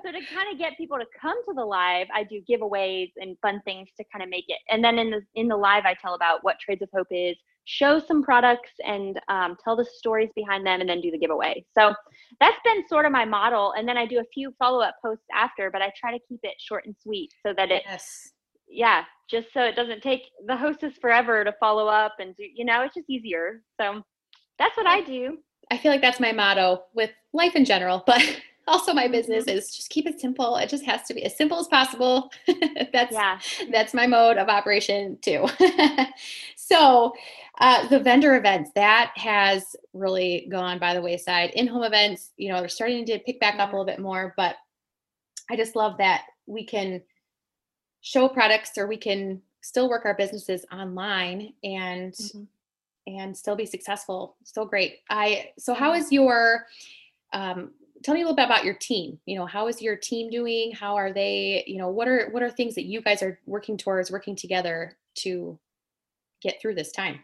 so 0.04 0.11
to 0.11 0.18
kind 0.34 0.52
of 0.52 0.58
get 0.58 0.76
people 0.78 0.99
to 0.99 1.06
come 1.20 1.37
to 1.44 1.54
the 1.54 1.64
live, 1.64 2.06
I 2.14 2.25
do 2.25 2.40
giveaways 2.49 3.11
and 3.16 3.37
fun 3.42 3.61
things 3.64 3.88
to 3.99 4.04
kind 4.12 4.22
of 4.22 4.30
make 4.30 4.46
it. 4.49 4.58
And 4.70 4.82
then 4.82 4.99
in 4.99 5.11
the 5.11 5.20
in 5.34 5.49
the 5.49 5.56
live, 5.56 5.84
I 5.84 5.94
tell 6.00 6.14
about 6.14 6.42
what 6.42 6.56
Trades 6.61 6.82
of 6.82 6.88
Hope 6.94 7.08
is, 7.11 7.37
show 7.64 8.00
some 8.00 8.23
products 8.23 8.71
and 8.85 9.21
um, 9.28 9.57
tell 9.62 9.76
the 9.76 9.85
stories 9.85 10.31
behind 10.35 10.66
them 10.66 10.81
and 10.81 10.88
then 10.88 11.00
do 11.00 11.11
the 11.11 11.19
giveaway. 11.19 11.64
So 11.78 11.95
that's 12.40 12.57
been 12.64 12.87
sort 12.88 13.07
of 13.07 13.12
my 13.12 13.25
model. 13.25 13.73
And 13.76 13.87
then 13.87 13.97
I 13.97 14.07
do 14.07 14.19
a 14.19 14.25
few 14.33 14.54
follow 14.59 14.81
up 14.81 14.97
posts 15.04 15.25
after, 15.35 15.71
but 15.71 15.83
I 15.83 15.92
try 15.99 16.12
to 16.12 16.19
keep 16.28 16.40
it 16.42 16.54
short 16.59 16.85
and 16.87 16.95
sweet 17.02 17.31
so 17.45 17.52
that 17.57 17.71
it, 17.71 17.83
yes. 17.87 18.31
yeah, 18.69 19.04
just 19.31 19.49
so 19.52 19.62
it 19.62 19.76
doesn't 19.76 20.02
take 20.02 20.23
the 20.47 20.57
hostess 20.57 20.95
forever 21.00 21.45
to 21.45 21.52
follow 21.61 21.87
up 21.87 22.14
and 22.19 22.37
do, 22.37 22.45
you 22.54 22.64
know, 22.64 22.83
it's 22.83 22.95
just 22.95 23.09
easier. 23.09 23.62
So 23.81 24.02
that's 24.59 24.76
what 24.76 24.87
I 24.87 25.02
do. 25.02 25.38
I 25.71 25.78
feel 25.78 25.92
like 25.92 26.02
that's 26.02 26.21
my 26.21 26.33
motto 26.33 26.83
with 26.95 27.11
life 27.33 27.54
in 27.54 27.64
general, 27.64 28.02
but 28.07 28.23
also 28.66 28.92
my 28.92 29.09
business 29.09 29.45
mm-hmm. 29.45 29.59
is 29.59 29.75
just 29.75 29.90
keep 29.90 30.07
it 30.07 30.21
simple 30.21 30.57
it 30.57 30.69
just 30.69 30.85
has 30.85 31.02
to 31.02 31.14
be 31.14 31.25
as 31.25 31.37
simple 31.37 31.59
as 31.59 31.66
possible 31.69 32.31
that's 32.92 33.12
yeah 33.12 33.38
that's 33.71 33.95
my 33.95 34.07
mode 34.07 34.37
of 34.37 34.49
operation 34.49 35.19
too 35.21 35.47
so 36.57 37.12
uh, 37.61 37.87
the 37.88 38.00
vendor 38.00 38.35
events 38.37 38.71
that 38.75 39.12
has 39.14 39.76
really 39.92 40.49
gone 40.50 40.78
by 40.78 40.94
the 40.94 41.02
wayside 41.02 41.50
in-home 41.50 41.85
events 41.85 42.30
you 42.37 42.50
know 42.50 42.61
they're 42.61 42.68
starting 42.68 43.04
to 43.04 43.18
pick 43.21 43.38
back 43.40 43.59
up 43.59 43.68
a 43.68 43.73
little 43.73 43.87
bit 43.87 44.00
more 44.00 44.35
but 44.37 44.56
I 45.50 45.56
just 45.56 45.76
love 45.76 45.99
that 45.99 46.23
we 46.47 46.64
can 46.64 47.02
show 48.00 48.28
products 48.28 48.76
or 48.78 48.87
we 48.87 48.97
can 48.97 49.42
still 49.61 49.88
work 49.88 50.04
our 50.04 50.14
businesses 50.14 50.64
online 50.73 51.52
and 51.62 52.12
mm-hmm. 52.12 52.42
and 53.06 53.37
still 53.37 53.54
be 53.54 53.66
successful. 53.66 54.37
So 54.44 54.64
great. 54.64 55.00
I 55.11 55.50
so 55.59 55.75
how 55.75 55.92
is 55.92 56.11
your 56.11 56.66
um 57.32 57.73
tell 58.02 58.14
me 58.14 58.23
a 58.23 58.25
little 58.25 58.37
bit 58.37 58.47
about 58.47 58.64
your 58.64 58.75
team. 58.75 59.18
You 59.26 59.38
know, 59.38 59.47
how 59.47 59.68
is 59.68 59.80
your 59.80 59.94
team 59.94 60.30
doing? 60.30 60.73
How 60.73 60.97
are 60.97 61.12
they, 61.12 61.62
you 61.66 61.78
know, 61.78 61.88
what 61.88 62.09
are 62.09 62.30
what 62.30 62.42
are 62.42 62.50
things 62.50 62.75
that 62.75 62.87
you 62.87 63.00
guys 63.00 63.23
are 63.23 63.38
working 63.47 63.76
towards 63.76 64.11
working 64.11 64.35
together 64.35 64.97
to 65.16 65.59
get 66.40 66.61
through 66.61 66.75
this 66.75 66.90
time? 66.92 67.21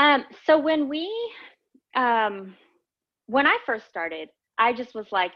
Um 0.00 0.24
so 0.46 0.58
when 0.58 0.88
we 0.88 1.10
um 1.94 2.54
when 3.26 3.46
I 3.46 3.58
first 3.66 3.86
started, 3.88 4.30
I 4.58 4.72
just 4.72 4.94
was 4.94 5.06
like 5.12 5.32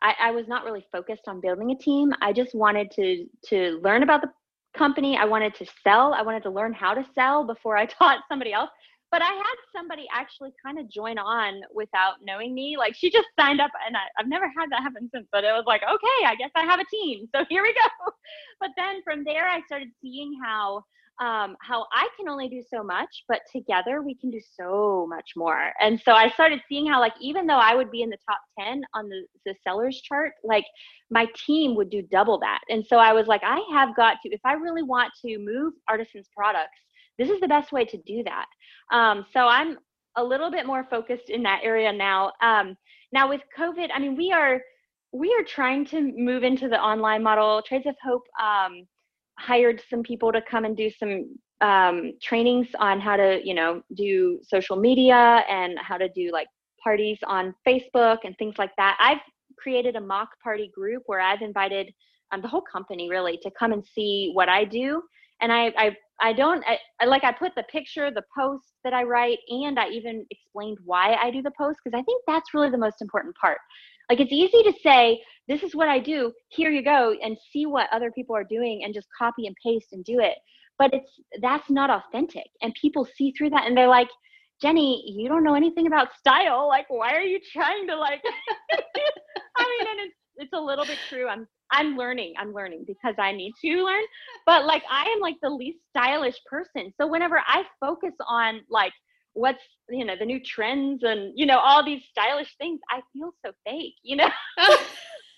I, 0.00 0.14
I 0.20 0.30
was 0.30 0.48
not 0.48 0.64
really 0.64 0.86
focused 0.90 1.24
on 1.26 1.40
building 1.40 1.70
a 1.70 1.76
team. 1.76 2.12
I 2.22 2.32
just 2.32 2.54
wanted 2.54 2.90
to 2.92 3.26
to 3.50 3.78
learn 3.84 4.02
about 4.02 4.22
the 4.22 4.30
company. 4.76 5.18
I 5.18 5.26
wanted 5.26 5.54
to 5.56 5.66
sell. 5.84 6.14
I 6.14 6.22
wanted 6.22 6.42
to 6.44 6.50
learn 6.50 6.72
how 6.72 6.94
to 6.94 7.04
sell 7.14 7.44
before 7.44 7.76
I 7.76 7.84
taught 7.98 8.20
somebody 8.28 8.54
else. 8.54 8.70
But 9.10 9.22
I 9.22 9.32
had 9.32 9.56
somebody 9.74 10.06
actually 10.12 10.52
kind 10.64 10.78
of 10.78 10.90
join 10.90 11.18
on 11.18 11.60
without 11.72 12.14
knowing 12.22 12.54
me. 12.54 12.76
Like 12.78 12.94
she 12.94 13.10
just 13.10 13.28
signed 13.38 13.60
up, 13.60 13.70
and 13.86 13.96
I, 13.96 14.00
I've 14.18 14.28
never 14.28 14.46
had 14.46 14.70
that 14.70 14.82
happen 14.82 15.08
since. 15.14 15.26
But 15.32 15.44
it 15.44 15.52
was 15.52 15.64
like, 15.66 15.82
okay, 15.82 16.26
I 16.26 16.34
guess 16.36 16.50
I 16.54 16.64
have 16.64 16.80
a 16.80 16.84
team. 16.90 17.26
So 17.34 17.44
here 17.48 17.62
we 17.62 17.72
go. 17.74 18.12
But 18.58 18.70
then 18.76 19.02
from 19.04 19.22
there, 19.22 19.46
I 19.46 19.60
started 19.66 19.88
seeing 20.00 20.32
how 20.42 20.82
um, 21.20 21.56
how 21.62 21.86
I 21.92 22.08
can 22.16 22.28
only 22.28 22.48
do 22.48 22.62
so 22.70 22.82
much, 22.82 23.24
but 23.28 23.40
together 23.50 24.02
we 24.02 24.14
can 24.14 24.30
do 24.30 24.40
so 24.58 25.06
much 25.08 25.30
more. 25.34 25.72
And 25.80 26.00
so 26.00 26.12
I 26.12 26.28
started 26.30 26.60
seeing 26.68 26.86
how, 26.86 27.00
like, 27.00 27.14
even 27.20 27.46
though 27.46 27.58
I 27.58 27.74
would 27.74 27.90
be 27.90 28.02
in 28.02 28.10
the 28.10 28.18
top 28.28 28.40
10 28.60 28.82
on 28.94 29.08
the, 29.08 29.24
the 29.46 29.54
sellers 29.64 30.00
chart, 30.02 30.32
like 30.44 30.64
my 31.10 31.26
team 31.46 31.74
would 31.76 31.90
do 31.90 32.02
double 32.02 32.38
that. 32.40 32.60
And 32.68 32.84
so 32.86 32.98
I 32.98 33.12
was 33.12 33.26
like, 33.26 33.42
I 33.44 33.60
have 33.72 33.96
got 33.96 34.18
to, 34.22 34.28
if 34.30 34.40
I 34.44 34.54
really 34.54 34.82
want 34.82 35.12
to 35.24 35.38
move 35.38 35.72
artisans 35.88 36.28
products, 36.36 36.78
this 37.18 37.30
is 37.30 37.40
the 37.40 37.48
best 37.48 37.72
way 37.72 37.84
to 37.84 37.96
do 37.98 38.22
that. 38.24 38.46
Um, 38.92 39.26
so 39.32 39.40
I'm 39.46 39.78
a 40.16 40.24
little 40.24 40.50
bit 40.50 40.66
more 40.66 40.86
focused 40.90 41.28
in 41.28 41.42
that 41.42 41.60
area 41.62 41.92
now. 41.92 42.32
Um, 42.42 42.76
now 43.12 43.28
with 43.28 43.42
COVID, 43.56 43.88
I 43.94 43.98
mean, 43.98 44.16
we 44.16 44.32
are 44.32 44.60
we 45.12 45.34
are 45.38 45.44
trying 45.44 45.86
to 45.86 46.00
move 46.00 46.42
into 46.42 46.68
the 46.68 46.80
online 46.80 47.22
model. 47.22 47.62
Trades 47.62 47.86
of 47.86 47.94
Hope 48.04 48.24
um, 48.40 48.86
hired 49.38 49.80
some 49.88 50.02
people 50.02 50.32
to 50.32 50.42
come 50.42 50.64
and 50.64 50.76
do 50.76 50.90
some 50.90 51.36
um, 51.60 52.12
trainings 52.22 52.68
on 52.78 53.00
how 53.00 53.16
to, 53.16 53.40
you 53.42 53.54
know, 53.54 53.82
do 53.96 54.40
social 54.42 54.76
media 54.76 55.44
and 55.48 55.78
how 55.78 55.96
to 55.96 56.08
do 56.10 56.30
like 56.32 56.48
parties 56.82 57.18
on 57.26 57.54
Facebook 57.66 58.18
and 58.24 58.36
things 58.36 58.56
like 58.58 58.72
that. 58.76 58.96
I've 59.00 59.20
created 59.58 59.96
a 59.96 60.00
mock 60.00 60.28
party 60.42 60.70
group 60.74 61.04
where 61.06 61.20
I've 61.20 61.42
invited 61.42 61.92
um, 62.32 62.42
the 62.42 62.48
whole 62.48 62.62
company 62.70 63.08
really 63.08 63.38
to 63.42 63.50
come 63.58 63.72
and 63.72 63.84
see 63.94 64.30
what 64.34 64.48
I 64.48 64.64
do. 64.64 65.02
And 65.40 65.52
I, 65.52 65.72
I, 65.78 65.96
I 66.20 66.32
don't 66.32 66.64
I, 66.66 67.04
like 67.04 67.24
I 67.24 67.32
put 67.32 67.54
the 67.54 67.64
picture, 67.64 68.10
the 68.10 68.24
post 68.36 68.64
that 68.84 68.94
I 68.94 69.02
write, 69.02 69.38
and 69.48 69.78
I 69.78 69.88
even 69.88 70.24
explained 70.30 70.78
why 70.84 71.14
I 71.14 71.30
do 71.30 71.42
the 71.42 71.52
post 71.58 71.78
because 71.84 71.98
I 71.98 72.02
think 72.02 72.22
that's 72.26 72.54
really 72.54 72.70
the 72.70 72.78
most 72.78 73.02
important 73.02 73.36
part. 73.36 73.58
Like 74.08 74.20
it's 74.20 74.32
easy 74.32 74.62
to 74.62 74.72
say, 74.82 75.20
this 75.48 75.62
is 75.62 75.74
what 75.74 75.88
I 75.88 75.98
do, 75.98 76.32
here 76.48 76.70
you 76.70 76.82
go, 76.82 77.14
and 77.22 77.36
see 77.52 77.66
what 77.66 77.88
other 77.92 78.10
people 78.10 78.36
are 78.36 78.44
doing 78.44 78.82
and 78.84 78.94
just 78.94 79.08
copy 79.16 79.46
and 79.46 79.56
paste 79.62 79.88
and 79.92 80.04
do 80.04 80.20
it. 80.20 80.38
But 80.78 80.94
it's 80.94 81.10
that's 81.40 81.70
not 81.70 81.90
authentic. 81.90 82.46
And 82.62 82.74
people 82.80 83.06
see 83.16 83.32
through 83.32 83.50
that 83.50 83.66
and 83.66 83.76
they're 83.76 83.88
like, 83.88 84.08
Jenny, 84.60 85.04
you 85.06 85.28
don't 85.28 85.44
know 85.44 85.54
anything 85.54 85.86
about 85.86 86.16
style. 86.18 86.66
Like, 86.68 86.86
why 86.88 87.14
are 87.14 87.22
you 87.22 87.40
trying 87.52 87.86
to 87.88 87.96
like 87.96 88.22
I 88.72 89.78
mean, 89.78 89.88
and 89.90 90.00
it's 90.06 90.16
it's 90.36 90.52
a 90.52 90.60
little 90.60 90.84
bit 90.84 90.98
true. 91.08 91.28
I'm 91.28 91.46
I'm 91.70 91.96
learning. 91.96 92.34
I'm 92.38 92.52
learning 92.52 92.84
because 92.86 93.14
I 93.18 93.32
need 93.32 93.52
to 93.62 93.84
learn. 93.84 94.02
But 94.44 94.66
like 94.66 94.82
I 94.90 95.04
am 95.04 95.20
like 95.20 95.36
the 95.42 95.50
least 95.50 95.78
stylish 95.90 96.36
person. 96.48 96.92
So 97.00 97.06
whenever 97.06 97.42
I 97.46 97.64
focus 97.80 98.12
on 98.26 98.60
like 98.70 98.92
what's 99.36 99.62
you 99.90 100.04
know 100.04 100.14
the 100.18 100.24
new 100.24 100.40
trends 100.42 101.02
and 101.02 101.32
you 101.36 101.44
know 101.44 101.58
all 101.58 101.84
these 101.84 102.02
stylish 102.10 102.56
things 102.56 102.80
i 102.90 103.00
feel 103.12 103.32
so 103.44 103.52
fake 103.66 103.92
you 104.02 104.16
know 104.16 104.28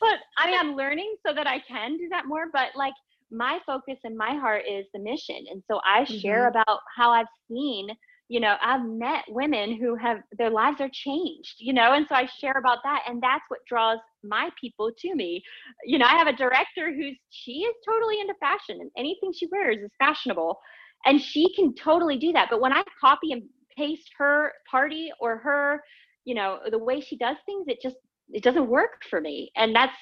but 0.00 0.18
i 0.38 0.47
mean 0.50 0.58
i'm 0.58 0.76
learning 0.76 1.16
so 1.26 1.35
that 1.35 1.49
i 1.49 1.58
can 1.66 1.97
do 1.99 2.08
that 2.08 2.25
more 2.25 2.44
but 2.52 2.68
like 2.76 2.94
my 3.32 3.58
focus 3.66 3.99
and 4.04 4.16
my 4.16 4.37
heart 4.37 4.62
is 4.70 4.87
the 4.94 5.00
mission 5.00 5.44
and 5.50 5.62
so 5.68 5.80
i 5.85 6.04
share 6.04 6.49
mm-hmm. 6.49 6.61
about 6.61 6.78
how 6.97 7.11
i've 7.11 7.26
seen 7.50 7.88
you 8.28 8.40
know 8.40 8.56
i've 8.62 8.85
met 8.85 9.25
women 9.28 9.76
who 9.76 9.94
have 9.94 10.18
their 10.37 10.50
lives 10.50 10.80
are 10.80 10.90
changed 10.92 11.54
you 11.58 11.73
know 11.73 11.94
and 11.94 12.06
so 12.08 12.14
i 12.14 12.28
share 12.40 12.58
about 12.58 12.78
that 12.85 13.02
and 13.08 13.23
that's 13.23 13.44
what 13.49 13.61
draws 13.66 13.99
my 14.23 14.50
people 14.61 14.90
to 14.99 15.14
me 15.14 15.42
you 15.85 15.99
know 15.99 16.06
i 16.06 16.16
have 16.16 16.26
a 16.26 16.37
director 16.37 16.92
who's 16.94 17.16
she 17.30 17.61
is 17.61 17.75
totally 17.87 18.20
into 18.20 18.35
fashion 18.38 18.78
and 18.80 18.90
anything 18.97 19.32
she 19.32 19.49
wears 19.50 19.78
is 19.78 19.90
fashionable 19.99 20.58
and 21.06 21.20
she 21.20 21.52
can 21.54 21.75
totally 21.75 22.18
do 22.18 22.32
that 22.32 22.49
but 22.50 22.61
when 22.61 22.73
i 22.73 22.82
copy 23.00 23.32
and 23.32 23.42
paste 23.76 24.11
her 24.16 24.52
party 24.70 25.11
or 25.20 25.38
her 25.38 25.80
you 26.25 26.35
know 26.35 26.58
the 26.70 26.78
way 26.78 27.00
she 27.00 27.16
does 27.16 27.37
things 27.47 27.64
it 27.68 27.78
just 27.82 27.97
it 28.30 28.42
doesn't 28.42 28.68
work 28.68 29.00
for 29.08 29.20
me 29.20 29.50
and 29.56 29.75
that's 29.75 29.97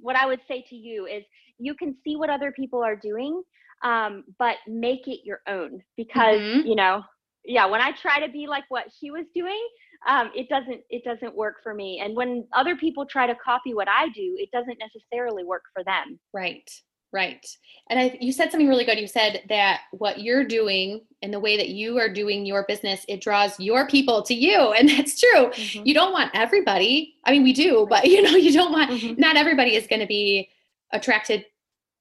what 0.00 0.16
i 0.16 0.26
would 0.26 0.40
say 0.46 0.64
to 0.68 0.76
you 0.76 1.06
is 1.06 1.22
you 1.58 1.74
can 1.74 1.94
see 2.04 2.16
what 2.16 2.28
other 2.28 2.52
people 2.52 2.82
are 2.82 2.96
doing 2.96 3.42
um, 3.84 4.22
but 4.38 4.56
make 4.68 5.08
it 5.08 5.20
your 5.24 5.40
own 5.48 5.82
because 5.96 6.38
mm-hmm. 6.38 6.66
you 6.68 6.76
know 6.76 7.02
yeah 7.44 7.66
when 7.66 7.80
i 7.80 7.92
try 7.92 8.24
to 8.24 8.30
be 8.30 8.46
like 8.46 8.64
what 8.68 8.86
she 8.98 9.10
was 9.10 9.24
doing 9.34 9.60
um, 10.06 10.30
it 10.34 10.48
doesn't 10.48 10.80
it 10.90 11.04
doesn't 11.04 11.34
work 11.36 11.56
for 11.62 11.74
me 11.74 12.00
and 12.04 12.16
when 12.16 12.44
other 12.52 12.76
people 12.76 13.06
try 13.06 13.26
to 13.26 13.34
copy 13.36 13.74
what 13.74 13.88
i 13.88 14.08
do 14.08 14.36
it 14.38 14.50
doesn't 14.50 14.78
necessarily 14.78 15.44
work 15.44 15.62
for 15.74 15.84
them 15.84 16.18
right 16.32 16.68
Right. 17.12 17.46
And 17.90 18.00
I, 18.00 18.16
you 18.22 18.32
said 18.32 18.50
something 18.50 18.68
really 18.68 18.86
good. 18.86 18.98
You 18.98 19.06
said 19.06 19.42
that 19.50 19.82
what 19.90 20.20
you're 20.22 20.44
doing 20.44 21.02
and 21.20 21.32
the 21.32 21.40
way 21.40 21.58
that 21.58 21.68
you 21.68 21.98
are 21.98 22.08
doing 22.08 22.46
your 22.46 22.64
business, 22.66 23.04
it 23.06 23.20
draws 23.20 23.60
your 23.60 23.86
people 23.86 24.22
to 24.22 24.34
you. 24.34 24.72
And 24.72 24.88
that's 24.88 25.20
true. 25.20 25.48
Mm-hmm. 25.48 25.82
You 25.84 25.92
don't 25.92 26.12
want 26.12 26.30
everybody. 26.32 27.16
I 27.26 27.32
mean, 27.32 27.42
we 27.42 27.52
do, 27.52 27.86
but 27.88 28.04
you 28.08 28.22
know, 28.22 28.30
you 28.30 28.52
don't 28.52 28.72
want, 28.72 28.90
mm-hmm. 28.90 29.20
not 29.20 29.36
everybody 29.36 29.76
is 29.76 29.86
going 29.86 30.00
to 30.00 30.06
be 30.06 30.48
attracted, 30.92 31.44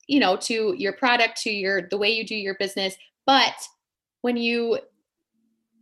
you 0.07 0.19
know, 0.19 0.37
to 0.37 0.75
your 0.77 0.93
product, 0.93 1.41
to 1.41 1.51
your, 1.51 1.89
the 1.89 1.97
way 1.97 2.09
you 2.09 2.25
do 2.25 2.35
your 2.35 2.55
business. 2.57 2.95
But 3.25 3.55
when 4.21 4.37
you 4.37 4.79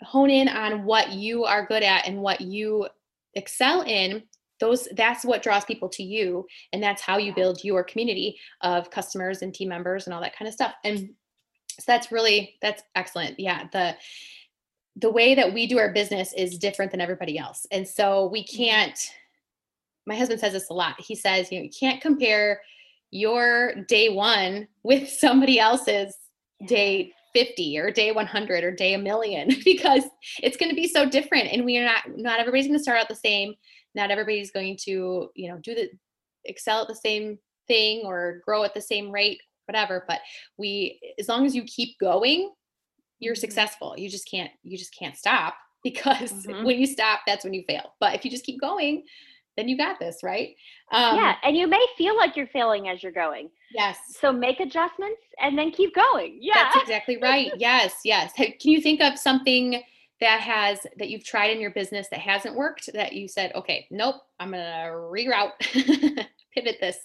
hone 0.03 0.29
in 0.29 0.47
on 0.47 0.83
what 0.83 1.11
you 1.11 1.45
are 1.45 1.65
good 1.65 1.83
at 1.83 2.07
and 2.07 2.21
what 2.21 2.41
you 2.41 2.87
excel 3.35 3.81
in, 3.81 4.23
those 4.59 4.87
that's 4.95 5.23
what 5.23 5.41
draws 5.41 5.65
people 5.65 5.89
to 5.89 6.03
you 6.03 6.45
and 6.73 6.83
that's 6.83 7.01
how 7.01 7.17
you 7.17 7.33
build 7.33 7.63
your 7.63 7.83
community 7.83 8.37
of 8.61 8.91
customers 8.91 9.41
and 9.41 9.53
team 9.53 9.69
members 9.69 10.05
and 10.05 10.13
all 10.13 10.21
that 10.21 10.35
kind 10.35 10.47
of 10.47 10.53
stuff. 10.53 10.73
And 10.83 11.09
so 11.79 11.83
that's 11.87 12.11
really 12.11 12.55
that's 12.61 12.83
excellent. 12.95 13.39
Yeah 13.39 13.67
the 13.71 13.95
the 14.95 15.11
way 15.11 15.33
that 15.33 15.53
we 15.53 15.65
do 15.65 15.77
our 15.77 15.93
business 15.93 16.33
is 16.33 16.57
different 16.57 16.91
than 16.91 16.99
everybody 16.99 17.37
else. 17.37 17.65
And 17.71 17.87
so 17.87 18.27
we 18.27 18.43
mm-hmm. 18.43 18.57
can't 18.57 18.99
my 20.05 20.15
husband 20.15 20.39
says 20.39 20.53
this 20.53 20.69
a 20.69 20.73
lot. 20.73 20.99
He 20.99 21.15
says 21.15 21.51
you 21.51 21.59
know 21.59 21.63
you 21.63 21.71
can't 21.77 22.01
compare 22.01 22.61
your 23.11 23.75
day 23.87 24.09
one 24.09 24.67
with 24.83 25.09
somebody 25.09 25.59
else's 25.59 26.15
day 26.67 27.13
50 27.33 27.77
or 27.79 27.91
day 27.91 28.11
100 28.11 28.63
or 28.63 28.71
day 28.71 28.93
a 28.93 28.97
million 28.97 29.49
because 29.65 30.03
it's 30.41 30.57
going 30.57 30.69
to 30.69 30.75
be 30.75 30.87
so 30.87 31.07
different 31.07 31.51
and 31.51 31.65
we 31.65 31.77
are 31.77 31.85
not 31.85 32.03
not 32.15 32.39
everybody's 32.39 32.67
going 32.67 32.77
to 32.77 32.83
start 32.83 32.99
out 32.99 33.09
the 33.09 33.15
same 33.15 33.53
not 33.95 34.11
everybody's 34.11 34.51
going 34.51 34.77
to 34.81 35.29
you 35.35 35.49
know 35.49 35.57
do 35.57 35.75
the 35.75 35.89
excel 36.45 36.81
at 36.81 36.87
the 36.87 36.95
same 36.95 37.37
thing 37.67 38.01
or 38.05 38.41
grow 38.45 38.63
at 38.63 38.73
the 38.73 38.81
same 38.81 39.11
rate 39.11 39.39
whatever 39.65 40.05
but 40.07 40.19
we 40.57 40.99
as 41.19 41.27
long 41.27 41.45
as 41.45 41.55
you 41.55 41.63
keep 41.63 41.97
going 41.99 42.51
you're 43.19 43.33
mm-hmm. 43.33 43.39
successful 43.39 43.93
you 43.97 44.09
just 44.09 44.29
can't 44.29 44.51
you 44.63 44.77
just 44.77 44.95
can't 44.97 45.17
stop 45.17 45.55
because 45.83 46.33
mm-hmm. 46.45 46.65
when 46.65 46.77
you 46.77 46.85
stop 46.85 47.21
that's 47.25 47.43
when 47.45 47.53
you 47.53 47.63
fail 47.67 47.93
but 47.99 48.13
if 48.13 48.25
you 48.25 48.31
just 48.31 48.45
keep 48.45 48.59
going 48.59 49.03
then 49.59 49.67
you 49.67 49.77
got 49.77 49.99
this 49.99 50.23
right? 50.23 50.55
Um, 50.91 51.17
yeah 51.17 51.35
and 51.43 51.55
you 51.55 51.67
may 51.67 51.85
feel 51.97 52.15
like 52.15 52.35
you're 52.35 52.47
failing 52.47 52.87
as 52.87 53.03
you're 53.03 53.11
going. 53.11 53.49
Yes. 53.71 53.97
So 54.19 54.31
make 54.31 54.59
adjustments 54.59 55.21
and 55.39 55.57
then 55.57 55.71
keep 55.71 55.93
going. 55.93 56.39
Yeah. 56.41 56.55
That's 56.55 56.77
exactly 56.77 57.17
right. 57.21 57.51
Yes 57.57 57.95
yes. 58.03 58.31
Can 58.33 58.53
you 58.63 58.81
think 58.81 59.01
of 59.01 59.19
something 59.19 59.83
that 60.21 60.41
has 60.41 60.85
that 60.97 61.09
you've 61.09 61.23
tried 61.23 61.51
in 61.51 61.61
your 61.61 61.71
business 61.71 62.07
that 62.09 62.19
hasn't 62.19 62.55
worked 62.55 62.89
that 62.93 63.13
you 63.13 63.27
said 63.27 63.51
okay 63.55 63.87
nope 63.89 64.15
i'm 64.39 64.51
gonna 64.51 64.89
reroute 64.91 65.57
pivot 66.53 66.77
this. 66.79 66.97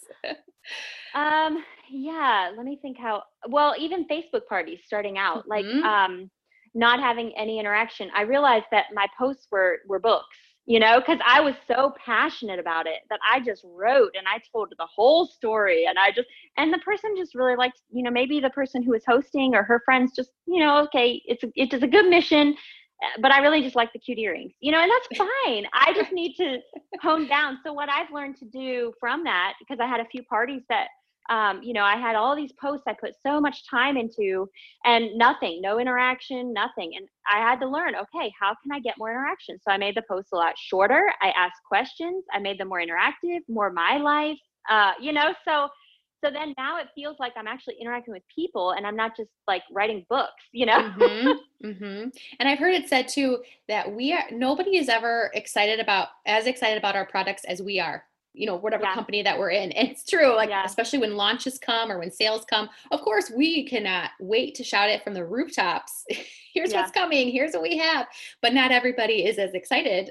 Um 1.15 1.65
yeah 1.91 2.51
let 2.57 2.65
me 2.65 2.79
think 2.81 2.99
how 2.99 3.23
well 3.49 3.75
even 3.79 4.07
facebook 4.09 4.47
parties 4.49 4.81
starting 4.85 5.19
out 5.19 5.47
mm-hmm. 5.47 5.51
like 5.51 5.85
um 5.85 6.31
not 6.75 6.99
having 6.99 7.33
any 7.37 7.61
interaction 7.61 8.11
i 8.17 8.23
realized 8.23 8.67
that 8.71 8.87
my 8.95 9.07
posts 9.19 9.47
were 9.51 9.79
were 9.87 10.01
books 10.01 10.37
you 10.67 10.79
know 10.79 10.99
because 10.99 11.19
i 11.27 11.41
was 11.41 11.55
so 11.67 11.93
passionate 12.05 12.59
about 12.59 12.87
it 12.87 13.01
that 13.11 13.21
i 13.31 13.41
just 13.41 13.65
wrote 13.65 14.15
and 14.17 14.27
i 14.27 14.41
told 14.53 14.73
the 14.79 14.87
whole 14.87 15.27
story 15.27 15.87
and 15.87 15.99
i 15.99 16.11
just 16.11 16.29
and 16.57 16.73
the 16.73 16.79
person 16.79 17.15
just 17.17 17.35
really 17.35 17.57
liked 17.57 17.81
you 17.91 18.03
know 18.03 18.11
maybe 18.11 18.41
the 18.41 18.51
person 18.51 18.83
who 18.83 18.93
was 18.93 19.03
hosting 19.07 19.55
or 19.55 19.63
her 19.63 19.83
friends 19.85 20.13
just 20.15 20.31
you 20.47 20.61
know 20.61 20.79
okay 20.79 21.21
it's 21.27 21.45
it's 21.55 21.75
a 21.75 21.87
good 21.87 22.07
mission 22.07 22.55
eh, 23.03 23.21
but 23.21 23.33
I 23.33 23.41
really 23.41 23.61
just 23.61 23.75
like 23.75 23.93
the 23.93 23.99
cute 23.99 24.19
earrings, 24.19 24.53
you 24.61 24.71
know, 24.71 24.81
and 24.81 24.91
that's 24.91 25.19
fine. 25.19 25.65
I 25.73 25.93
just 25.95 26.13
need 26.13 26.35
to 26.37 26.59
hone 27.03 27.27
down. 27.27 27.59
So 27.65 27.73
what 27.73 27.89
I've 27.89 28.11
learned 28.13 28.37
to 28.37 28.45
do 28.45 28.93
from 29.01 29.25
that, 29.25 29.55
because 29.59 29.81
I 29.81 29.89
had 29.89 30.01
a 30.01 30.05
few 30.07 30.23
parties 30.23 30.63
that, 30.69 30.87
um, 31.31 31.63
you 31.63 31.73
know, 31.73 31.83
I 31.83 31.97
had 31.97 32.17
all 32.17 32.37
these 32.37 32.53
posts 32.53 32.85
I 32.87 32.93
put 32.93 33.15
so 33.25 33.41
much 33.41 33.69
time 33.69 33.97
into 33.97 34.49
and 34.85 35.17
nothing, 35.17 35.61
no 35.63 35.79
interaction, 35.79 36.53
nothing. 36.53 36.93
And 36.97 37.09
I 37.31 37.39
had 37.39 37.61
to 37.61 37.69
learn, 37.69 37.95
okay, 37.95 38.33
how 38.39 38.55
can 38.63 38.73
I 38.73 38.81
get 38.81 38.99
more 38.99 39.11
interaction? 39.11 39.59
So 39.63 39.71
I 39.71 39.79
made 39.79 39.97
the 39.97 40.03
posts 40.09 40.33
a 40.33 40.37
lot 40.37 40.55
shorter. 40.59 41.13
I 41.23 41.31
asked 41.31 41.63
questions. 41.67 42.25
I 42.33 42.39
made 42.39 42.59
them 42.59 42.69
more 42.69 42.81
interactive, 42.81 43.41
more 43.49 43.71
my 43.71 43.97
life, 43.97 44.39
uh, 44.69 44.93
you 45.01 45.13
know, 45.13 45.35
so 45.47 45.69
so 46.25 46.31
then 46.31 46.55
now 46.57 46.79
it 46.79 46.89
feels 46.95 47.17
like 47.21 47.35
i'm 47.37 47.47
actually 47.47 47.77
interacting 47.79 48.15
with 48.15 48.23
people 48.35 48.71
and 48.73 48.87
i'm 48.87 48.97
not 48.97 49.15
just 49.15 49.29
like 49.47 49.63
writing 49.71 50.07
books 50.09 50.43
you 50.53 50.65
know 50.65 50.79
mm-hmm, 50.99 51.29
mm-hmm. 51.67 52.09
and 52.41 52.49
i've 52.49 52.59
heard 52.59 52.73
it 52.73 52.89
said 52.89 53.07
too 53.07 53.43
that 53.69 53.93
we 53.93 54.13
are 54.13 54.25
nobody 54.31 54.79
is 54.79 54.89
ever 54.89 55.31
excited 55.35 55.81
about 55.81 56.09
as 56.27 56.47
excited 56.47 56.79
about 56.79 56.97
our 56.97 57.05
products 57.05 57.45
as 57.45 57.61
we 57.61 57.79
are 57.79 58.05
you 58.35 58.47
know 58.47 58.57
whatever 58.57 58.83
yeah. 58.83 58.95
company 58.95 59.23
that 59.23 59.39
we're 59.39 59.51
in 59.51 59.73
and 59.73 59.89
it's 59.91 60.05
true 60.05 60.35
like 60.35 60.51
yeah. 60.51 60.65
especially 60.65 60.99
when 60.99 61.17
launches 61.17 61.59
come 61.59 61.91
or 61.91 61.99
when 61.99 62.11
sales 62.11 62.45
come 62.51 62.69
of 62.91 63.01
course 63.01 63.33
we 63.35 63.67
cannot 63.67 64.11
wait 64.21 64.55
to 64.55 64.65
shout 64.65 64.91
it 64.91 65.03
from 65.03 65.15
the 65.15 65.25
rooftops 65.25 66.05
here's 66.53 66.73
yeah. 66.73 66.81
what's 66.81 66.93
coming 66.93 67.31
here's 67.31 67.53
what 67.53 67.63
we 67.63 67.77
have 67.77 68.07
but 68.43 68.53
not 68.53 68.71
everybody 68.71 69.25
is 69.25 69.39
as 69.39 69.55
excited 69.55 70.11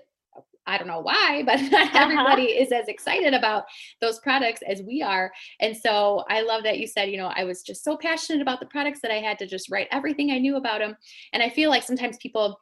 I 0.66 0.78
don't 0.78 0.88
know 0.88 1.02
why, 1.02 1.44
but 1.46 1.60
not 1.72 1.88
uh-huh. 1.88 2.00
everybody 2.00 2.44
is 2.44 2.72
as 2.72 2.88
excited 2.88 3.34
about 3.34 3.66
those 4.00 4.20
products 4.20 4.62
as 4.66 4.82
we 4.82 5.02
are. 5.02 5.30
And 5.60 5.76
so 5.76 6.24
I 6.30 6.42
love 6.42 6.64
that 6.64 6.80
you 6.80 6.88
said, 6.88 7.10
you 7.10 7.18
know, 7.18 7.34
I 7.36 7.44
was 7.44 7.64
just 7.64 7.84
so 7.84 7.98
passionate 7.98 8.42
about 8.42 8.62
the 8.62 8.66
products 8.68 9.02
that 9.02 9.12
I 9.12 9.16
had 9.16 9.38
to 9.40 9.46
just 9.46 9.70
write 9.70 9.90
everything 9.92 10.32
I 10.32 10.40
knew 10.40 10.56
about 10.56 10.80
them. 10.80 10.96
And 11.34 11.44
I 11.44 11.50
feel 11.50 11.70
like 11.70 11.84
sometimes 11.84 12.16
people, 12.18 12.58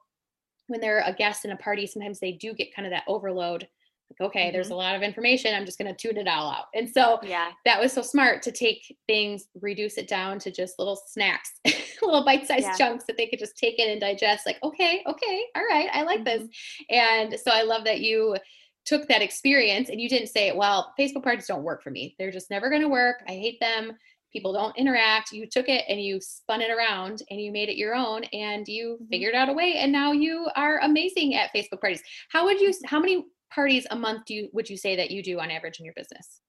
when 0.67 0.81
they're 0.81 1.03
a 1.05 1.13
guest 1.13 1.45
in 1.45 1.51
a 1.51 1.57
party, 1.57 1.85
sometimes 1.85 2.19
they 2.19 2.31
do 2.31 2.53
get 2.53 2.73
kind 2.75 2.87
of 2.87 2.91
that 2.91 3.03
overload 3.07 3.67
like, 4.11 4.29
okay, 4.29 4.45
mm-hmm. 4.45 4.53
there's 4.53 4.69
a 4.69 4.75
lot 4.75 4.95
of 4.95 5.01
information. 5.01 5.55
I'm 5.55 5.65
just 5.65 5.77
going 5.77 5.93
to 5.93 5.97
tune 5.97 6.17
it 6.17 6.27
all 6.27 6.51
out. 6.51 6.65
And 6.73 6.89
so 6.89 7.19
yeah, 7.23 7.51
that 7.65 7.79
was 7.79 7.93
so 7.93 8.01
smart 8.01 8.41
to 8.43 8.51
take 8.51 8.95
things, 9.07 9.45
reduce 9.61 9.97
it 9.97 10.07
down 10.07 10.39
to 10.39 10.51
just 10.51 10.79
little 10.79 10.99
snacks, 11.07 11.51
little 12.01 12.25
bite-sized 12.25 12.63
yeah. 12.63 12.75
chunks 12.75 13.05
that 13.05 13.17
they 13.17 13.27
could 13.27 13.39
just 13.39 13.57
take 13.57 13.79
in 13.79 13.89
and 13.89 14.01
digest. 14.01 14.45
Like, 14.45 14.59
okay, 14.63 15.03
okay, 15.07 15.43
all 15.55 15.65
right, 15.69 15.89
I 15.93 16.03
like 16.03 16.23
mm-hmm. 16.23 16.45
this. 16.45 16.49
And 16.89 17.39
so 17.39 17.51
I 17.51 17.63
love 17.63 17.83
that 17.85 18.01
you 18.01 18.37
took 18.85 19.07
that 19.07 19.21
experience 19.21 19.89
and 19.89 20.01
you 20.01 20.09
didn't 20.09 20.29
say, 20.29 20.51
well, 20.51 20.93
Facebook 20.99 21.23
parties 21.23 21.47
don't 21.47 21.63
work 21.63 21.83
for 21.83 21.91
me. 21.91 22.15
They're 22.17 22.31
just 22.31 22.49
never 22.49 22.69
going 22.69 22.81
to 22.81 22.89
work. 22.89 23.17
I 23.27 23.33
hate 23.33 23.59
them. 23.59 23.93
People 24.33 24.53
don't 24.53 24.75
interact. 24.77 25.33
You 25.33 25.45
took 25.45 25.67
it 25.67 25.83
and 25.89 26.01
you 26.01 26.19
spun 26.21 26.61
it 26.61 26.71
around 26.71 27.21
and 27.29 27.39
you 27.39 27.51
made 27.51 27.69
it 27.69 27.75
your 27.75 27.93
own 27.93 28.23
and 28.25 28.67
you 28.67 28.95
mm-hmm. 28.95 29.05
figured 29.09 29.35
out 29.35 29.49
a 29.49 29.53
way. 29.53 29.75
And 29.77 29.91
now 29.91 30.13
you 30.13 30.47
are 30.55 30.79
amazing 30.79 31.35
at 31.35 31.53
Facebook 31.53 31.81
parties. 31.81 32.01
How 32.29 32.45
would 32.45 32.59
you, 32.59 32.73
how 32.85 32.99
many 32.99 33.25
parties 33.53 33.85
a 33.91 33.95
month 33.95 34.25
do 34.25 34.33
you 34.33 34.49
would 34.53 34.69
you 34.69 34.77
say 34.77 34.95
that 34.95 35.11
you 35.11 35.21
do 35.21 35.39
on 35.39 35.51
average 35.51 35.79
in 35.79 35.85
your 35.85 35.93
business? 35.95 36.41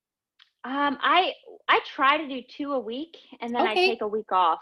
Um, 0.64 0.98
I 1.02 1.32
I 1.68 1.80
try 1.94 2.18
to 2.18 2.28
do 2.28 2.40
two 2.48 2.72
a 2.72 2.78
week, 2.78 3.16
and 3.40 3.54
then 3.54 3.62
okay. 3.62 3.84
I 3.84 3.88
take 3.88 4.02
a 4.02 4.08
week 4.08 4.30
off. 4.30 4.60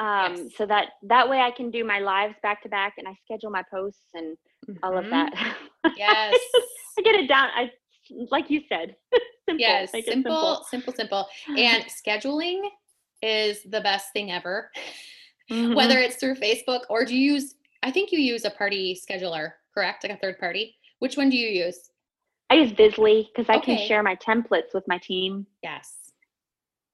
Um, 0.00 0.36
yes. 0.36 0.56
so 0.56 0.64
that 0.66 0.90
that 1.02 1.28
way 1.28 1.40
I 1.40 1.50
can 1.50 1.70
do 1.70 1.84
my 1.84 1.98
lives 1.98 2.34
back 2.42 2.62
to 2.62 2.68
back, 2.68 2.94
and 2.98 3.06
I 3.06 3.14
schedule 3.24 3.50
my 3.50 3.62
posts 3.70 4.00
and 4.14 4.36
mm-hmm. 4.68 4.78
all 4.82 4.96
of 4.96 5.10
that. 5.10 5.32
Mm-hmm. 5.34 5.90
Yes, 5.96 6.38
I 6.98 7.02
get 7.02 7.14
it 7.14 7.28
down. 7.28 7.48
I 7.54 7.70
like 8.30 8.50
you 8.50 8.62
said. 8.68 8.96
simple. 9.48 9.60
Yes, 9.60 9.90
simple, 9.92 10.04
simple, 10.12 10.64
simple, 10.70 10.92
simple. 10.94 11.26
And 11.58 11.84
scheduling 11.84 12.62
is 13.22 13.62
the 13.64 13.80
best 13.80 14.12
thing 14.12 14.30
ever. 14.30 14.70
Mm-hmm. 15.50 15.72
Whether 15.76 15.98
it's 15.98 16.16
through 16.16 16.34
Facebook 16.34 16.80
or 16.90 17.06
do 17.06 17.16
you 17.16 17.32
use? 17.32 17.54
I 17.82 17.90
think 17.90 18.12
you 18.12 18.18
use 18.18 18.44
a 18.44 18.50
party 18.50 19.00
scheduler, 19.00 19.52
correct? 19.72 20.04
Like 20.04 20.12
a 20.12 20.18
third 20.18 20.38
party. 20.38 20.76
Which 20.98 21.16
one 21.16 21.30
do 21.30 21.36
you 21.36 21.48
use? 21.48 21.90
I 22.50 22.54
use 22.54 22.72
Bizly 22.72 23.28
because 23.34 23.48
I 23.48 23.56
okay. 23.58 23.76
can 23.76 23.88
share 23.88 24.02
my 24.02 24.16
templates 24.16 24.74
with 24.74 24.86
my 24.88 24.98
team. 24.98 25.46
Yes. 25.62 25.94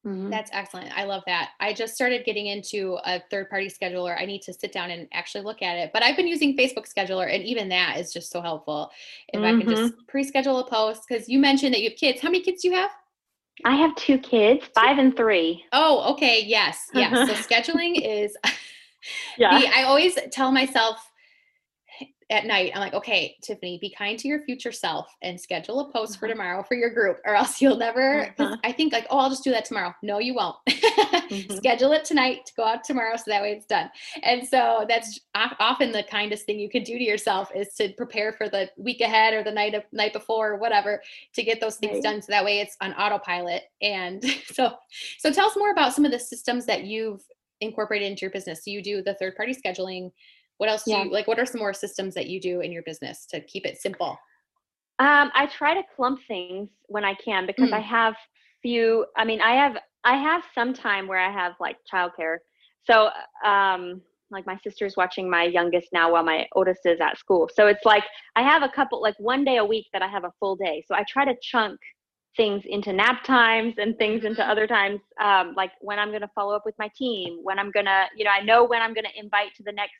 Mm-hmm. 0.06 0.28
That's 0.28 0.50
excellent. 0.52 0.96
I 0.96 1.04
love 1.04 1.22
that. 1.26 1.52
I 1.60 1.72
just 1.72 1.94
started 1.94 2.26
getting 2.26 2.46
into 2.46 2.98
a 3.04 3.22
third 3.30 3.48
party 3.48 3.68
scheduler. 3.68 4.20
I 4.20 4.26
need 4.26 4.42
to 4.42 4.52
sit 4.52 4.70
down 4.70 4.90
and 4.90 5.08
actually 5.12 5.44
look 5.44 5.62
at 5.62 5.78
it. 5.78 5.90
But 5.94 6.02
I've 6.02 6.16
been 6.16 6.26
using 6.26 6.56
Facebook 6.56 6.86
scheduler, 6.92 7.32
and 7.32 7.42
even 7.42 7.70
that 7.70 7.96
is 7.98 8.12
just 8.12 8.30
so 8.30 8.42
helpful. 8.42 8.90
If 9.32 9.40
mm-hmm. 9.40 9.60
I 9.60 9.60
can 9.62 9.70
just 9.70 9.94
mm-hmm. 9.94 10.04
pre 10.06 10.22
schedule 10.22 10.58
a 10.58 10.68
post, 10.68 11.04
because 11.08 11.28
you 11.28 11.38
mentioned 11.38 11.72
that 11.72 11.80
you 11.80 11.88
have 11.88 11.98
kids. 11.98 12.20
How 12.20 12.28
many 12.28 12.42
kids 12.42 12.62
do 12.62 12.68
you 12.68 12.74
have? 12.74 12.90
I 13.64 13.76
have 13.76 13.94
two 13.96 14.18
kids, 14.18 14.66
five 14.74 14.98
and 14.98 15.16
three. 15.16 15.64
Oh, 15.72 16.12
okay. 16.12 16.42
Yes. 16.44 16.88
Yes. 16.92 17.28
so 17.28 17.34
scheduling 17.54 18.00
is, 18.04 18.36
yeah. 19.38 19.58
The, 19.58 19.68
I 19.74 19.84
always 19.84 20.18
tell 20.30 20.52
myself, 20.52 20.98
at 22.30 22.46
night, 22.46 22.72
I'm 22.74 22.80
like, 22.80 22.94
okay, 22.94 23.36
Tiffany, 23.42 23.78
be 23.80 23.90
kind 23.90 24.18
to 24.18 24.28
your 24.28 24.42
future 24.42 24.72
self 24.72 25.14
and 25.22 25.40
schedule 25.40 25.80
a 25.80 25.92
post 25.92 26.18
for 26.18 26.26
mm-hmm. 26.26 26.38
tomorrow 26.38 26.62
for 26.62 26.74
your 26.74 26.90
group, 26.90 27.18
or 27.24 27.34
else 27.34 27.60
you'll 27.60 27.76
never. 27.76 28.34
Uh-huh. 28.38 28.56
I 28.64 28.72
think 28.72 28.92
like, 28.92 29.06
oh, 29.10 29.18
I'll 29.18 29.30
just 29.30 29.44
do 29.44 29.50
that 29.50 29.64
tomorrow. 29.64 29.94
No, 30.02 30.18
you 30.18 30.34
won't. 30.34 30.56
mm-hmm. 30.68 31.54
Schedule 31.54 31.92
it 31.92 32.04
tonight 32.04 32.46
to 32.46 32.52
go 32.56 32.64
out 32.64 32.84
tomorrow, 32.84 33.16
so 33.16 33.24
that 33.26 33.42
way 33.42 33.52
it's 33.52 33.66
done. 33.66 33.90
And 34.22 34.46
so 34.46 34.84
that's 34.88 35.20
often 35.34 35.92
the 35.92 36.02
kindest 36.02 36.46
thing 36.46 36.58
you 36.58 36.68
can 36.68 36.82
do 36.82 36.98
to 36.98 37.04
yourself 37.04 37.50
is 37.54 37.74
to 37.74 37.92
prepare 37.92 38.32
for 38.32 38.48
the 38.48 38.70
week 38.76 39.00
ahead 39.00 39.34
or 39.34 39.42
the 39.42 39.52
night 39.52 39.74
of 39.74 39.82
night 39.92 40.12
before 40.12 40.52
or 40.52 40.56
whatever 40.56 41.02
to 41.34 41.42
get 41.42 41.60
those 41.60 41.76
things 41.76 41.94
right. 41.94 42.02
done. 42.02 42.22
So 42.22 42.26
that 42.30 42.44
way 42.44 42.60
it's 42.60 42.76
on 42.80 42.92
autopilot. 42.94 43.62
And 43.82 44.24
so, 44.52 44.74
so 45.18 45.32
tell 45.32 45.48
us 45.48 45.56
more 45.56 45.72
about 45.72 45.94
some 45.94 46.04
of 46.04 46.12
the 46.12 46.18
systems 46.18 46.66
that 46.66 46.84
you've 46.84 47.22
incorporated 47.60 48.10
into 48.10 48.22
your 48.22 48.30
business. 48.30 48.64
So 48.64 48.70
you 48.70 48.82
do 48.82 49.02
the 49.02 49.14
third 49.14 49.36
party 49.36 49.54
scheduling 49.54 50.10
what 50.58 50.68
else 50.68 50.84
do 50.84 50.92
you 50.92 51.10
like? 51.10 51.26
What 51.26 51.38
are 51.38 51.46
some 51.46 51.60
more 51.60 51.74
systems 51.74 52.14
that 52.14 52.26
you 52.26 52.40
do 52.40 52.60
in 52.60 52.72
your 52.72 52.82
business 52.82 53.26
to 53.26 53.40
keep 53.40 53.66
it 53.66 53.78
simple? 53.78 54.18
Um, 55.00 55.32
I 55.34 55.46
try 55.46 55.74
to 55.74 55.82
clump 55.96 56.20
things 56.28 56.70
when 56.86 57.04
I 57.04 57.14
can 57.14 57.46
because 57.46 57.70
mm. 57.70 57.74
I 57.74 57.80
have 57.80 58.14
few. 58.62 59.06
I 59.16 59.24
mean, 59.24 59.40
I 59.40 59.54
have 59.54 59.76
I 60.04 60.16
have 60.16 60.42
some 60.54 60.72
time 60.72 61.08
where 61.08 61.18
I 61.18 61.32
have 61.32 61.54
like 61.60 61.76
childcare. 61.92 62.36
So, 62.84 63.08
um, 63.44 64.02
like 64.30 64.46
my 64.46 64.56
sister's 64.58 64.96
watching 64.96 65.28
my 65.28 65.44
youngest 65.44 65.88
now 65.92 66.12
while 66.12 66.22
my 66.22 66.46
oldest 66.54 66.80
is 66.84 67.00
at 67.00 67.18
school. 67.18 67.48
So 67.52 67.66
it's 67.66 67.84
like 67.84 68.04
I 68.36 68.42
have 68.42 68.62
a 68.62 68.68
couple, 68.68 69.00
like 69.00 69.14
one 69.18 69.44
day 69.44 69.56
a 69.58 69.64
week 69.64 69.86
that 69.92 70.02
I 70.02 70.08
have 70.08 70.24
a 70.24 70.32
full 70.40 70.56
day. 70.56 70.84
So 70.86 70.94
I 70.94 71.04
try 71.08 71.24
to 71.24 71.34
chunk 71.42 71.78
things 72.36 72.62
into 72.66 72.92
nap 72.92 73.22
times 73.24 73.74
and 73.78 73.96
things 73.96 74.24
into 74.24 74.40
mm-hmm. 74.40 74.50
other 74.50 74.66
times, 74.66 75.00
um, 75.22 75.54
like 75.56 75.70
when 75.80 75.98
I'm 75.98 76.08
going 76.08 76.22
to 76.22 76.30
follow 76.34 76.54
up 76.54 76.62
with 76.64 76.74
my 76.78 76.90
team, 76.96 77.38
when 77.42 77.58
I'm 77.58 77.70
going 77.70 77.86
to, 77.86 78.06
you 78.16 78.24
know, 78.24 78.30
I 78.30 78.42
know 78.42 78.64
when 78.64 78.82
I'm 78.82 78.92
going 78.92 79.04
to 79.04 79.20
invite 79.20 79.54
to 79.56 79.62
the 79.62 79.72
next 79.72 79.94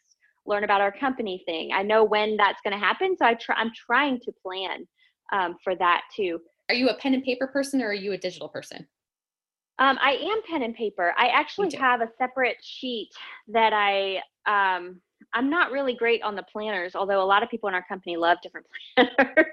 learn 0.46 0.64
about 0.64 0.80
our 0.80 0.92
company 0.92 1.42
thing. 1.46 1.70
I 1.72 1.82
know 1.82 2.04
when 2.04 2.36
that's 2.36 2.60
going 2.62 2.78
to 2.78 2.84
happen, 2.84 3.16
so 3.16 3.24
I 3.24 3.34
try. 3.34 3.56
I'm 3.56 3.72
trying 3.74 4.20
to 4.20 4.32
plan 4.42 4.86
um, 5.32 5.56
for 5.62 5.74
that 5.76 6.02
too. 6.14 6.40
Are 6.68 6.74
you 6.74 6.88
a 6.88 6.94
pen 6.94 7.14
and 7.14 7.24
paper 7.24 7.46
person 7.46 7.82
or 7.82 7.88
are 7.88 7.94
you 7.94 8.12
a 8.12 8.18
digital 8.18 8.48
person? 8.48 8.86
Um, 9.78 9.98
I 10.00 10.12
am 10.12 10.40
pen 10.48 10.62
and 10.62 10.74
paper. 10.74 11.12
I 11.18 11.28
actually 11.28 11.74
have 11.76 12.00
a 12.00 12.08
separate 12.18 12.56
sheet 12.62 13.10
that 13.48 13.72
I. 13.72 14.20
Um, 14.46 15.00
I'm 15.32 15.50
not 15.50 15.72
really 15.72 15.94
great 15.94 16.22
on 16.22 16.36
the 16.36 16.44
planners, 16.44 16.94
although 16.94 17.22
a 17.22 17.24
lot 17.24 17.42
of 17.42 17.48
people 17.48 17.68
in 17.68 17.74
our 17.74 17.84
company 17.88 18.16
love 18.16 18.38
different 18.42 18.66
planners. 18.94 19.46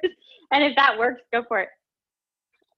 and 0.52 0.64
if 0.64 0.76
that 0.76 0.98
works, 1.00 1.22
go 1.32 1.44
for 1.48 1.60
it. 1.62 1.70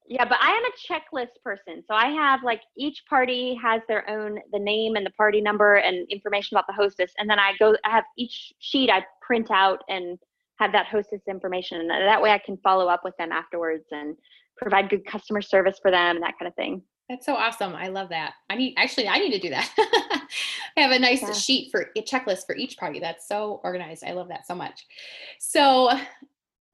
Yeah, 0.06 0.26
but 0.26 0.38
I 0.40 0.50
am 0.50 0.62
a 0.64 0.92
checklist 0.92 1.42
person. 1.42 1.82
So 1.88 1.94
I 1.94 2.08
have 2.08 2.40
like 2.42 2.60
each 2.76 3.04
party 3.08 3.58
has 3.62 3.80
their 3.88 4.08
own 4.08 4.38
the 4.52 4.58
name 4.58 4.96
and 4.96 5.06
the 5.06 5.10
party 5.10 5.40
number 5.40 5.76
and 5.76 6.06
information 6.10 6.56
about 6.56 6.66
the 6.66 6.74
hostess, 6.74 7.12
and 7.18 7.28
then 7.28 7.38
I 7.38 7.52
go 7.58 7.74
I 7.84 7.90
have 7.90 8.04
each 8.18 8.52
sheet 8.58 8.90
I 8.90 9.04
print 9.22 9.50
out 9.50 9.82
and 9.88 10.18
have 10.56 10.72
that 10.72 10.86
hostess 10.86 11.22
information, 11.28 11.80
and 11.80 11.90
that 11.90 12.20
way 12.20 12.32
I 12.32 12.38
can 12.38 12.58
follow 12.58 12.88
up 12.88 13.00
with 13.02 13.16
them 13.16 13.32
afterwards 13.32 13.86
and 13.92 14.16
provide 14.58 14.90
good 14.90 15.06
customer 15.06 15.42
service 15.42 15.78
for 15.80 15.90
them 15.90 16.16
and 16.16 16.22
that 16.22 16.38
kind 16.38 16.48
of 16.48 16.54
thing. 16.54 16.82
That's 17.08 17.26
so 17.26 17.34
awesome. 17.34 17.74
I 17.74 17.88
love 17.88 18.08
that. 18.10 18.32
I 18.48 18.56
need 18.56 18.74
actually 18.76 19.08
I 19.08 19.18
need 19.18 19.32
to 19.32 19.38
do 19.38 19.50
that. 19.50 19.70
I 20.76 20.80
have 20.80 20.90
a 20.90 20.98
nice 20.98 21.22
yeah. 21.22 21.32
sheet 21.32 21.70
for 21.70 21.90
a 21.96 22.02
checklist 22.02 22.46
for 22.46 22.56
each 22.56 22.76
party. 22.78 22.98
That's 22.98 23.28
so 23.28 23.60
organized. 23.62 24.04
I 24.04 24.12
love 24.12 24.28
that 24.28 24.46
so 24.46 24.54
much. 24.54 24.86
So 25.38 25.90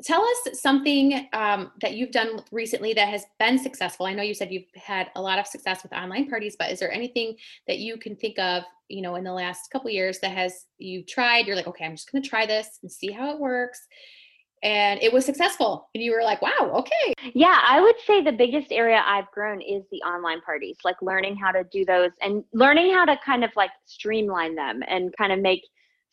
tell 0.03 0.23
us 0.23 0.61
something 0.61 1.29
um, 1.33 1.73
that 1.81 1.95
you've 1.95 2.11
done 2.11 2.41
recently 2.53 2.95
that 2.95 3.09
has 3.09 3.25
been 3.39 3.59
successful. 3.59 4.07
I 4.07 4.15
know 4.15 4.23
you 4.23 4.35
said 4.35 4.51
you've 4.51 4.65
had 4.75 5.11
a 5.17 5.23
lot 5.23 5.39
of 5.39 5.47
success 5.47 5.83
with 5.83 5.93
online 5.93 6.29
parties 6.29 6.57
but 6.59 6.71
is 6.71 6.79
there 6.81 6.93
anything 6.93 7.37
that 7.67 7.79
you 7.79 7.97
can 7.97 8.17
think 8.17 8.39
of 8.39 8.65
you 8.89 9.03
know 9.03 9.15
in 9.17 9.25
the 9.25 9.33
last 9.33 9.71
couple 9.71 9.91
years 9.91 10.19
that 10.21 10.33
has 10.33 10.67
you 10.79 11.03
tried? 11.03 11.47
You're 11.47 11.57
like 11.57 11.67
okay 11.69 11.85
i'm 11.85 11.97
just 11.97 12.11
going 12.11 12.23
to 12.23 12.29
try 12.29 12.47
this 12.47 12.79
and 12.83 12.91
see 12.91 13.11
how 13.11 13.31
it 13.31 13.39
works. 13.39 13.87
And 14.63 15.03
it 15.03 15.11
was 15.11 15.25
successful 15.25 15.89
and 15.95 16.05
you 16.05 16.13
were 16.13 16.23
like 16.23 16.43
wow 16.43 16.73
okay. 16.75 17.15
Yeah 17.35 17.61
i 17.67 17.81
would 17.81 17.97
say 18.07 18.23
the 18.23 18.33
biggest 18.33 18.73
area 18.73 19.03
i've 19.07 19.31
grown 19.31 19.61
is 19.63 19.85
the 19.91 20.03
online 20.03 20.43
parties 20.43 20.77
like 20.85 21.01
learning 21.01 21.37
how 21.37 21.51
to 21.51 21.65
do 21.73 21.85
those 21.85 22.11
and 22.21 22.45
learning 22.53 22.93
how 22.93 23.07
to 23.07 23.19
kind 23.25 23.43
of 23.43 23.51
like 23.57 23.71
streamline 23.87 24.55
them 24.55 24.83
and 24.87 25.15
kind 25.17 25.33
of 25.33 25.41
make 25.41 25.63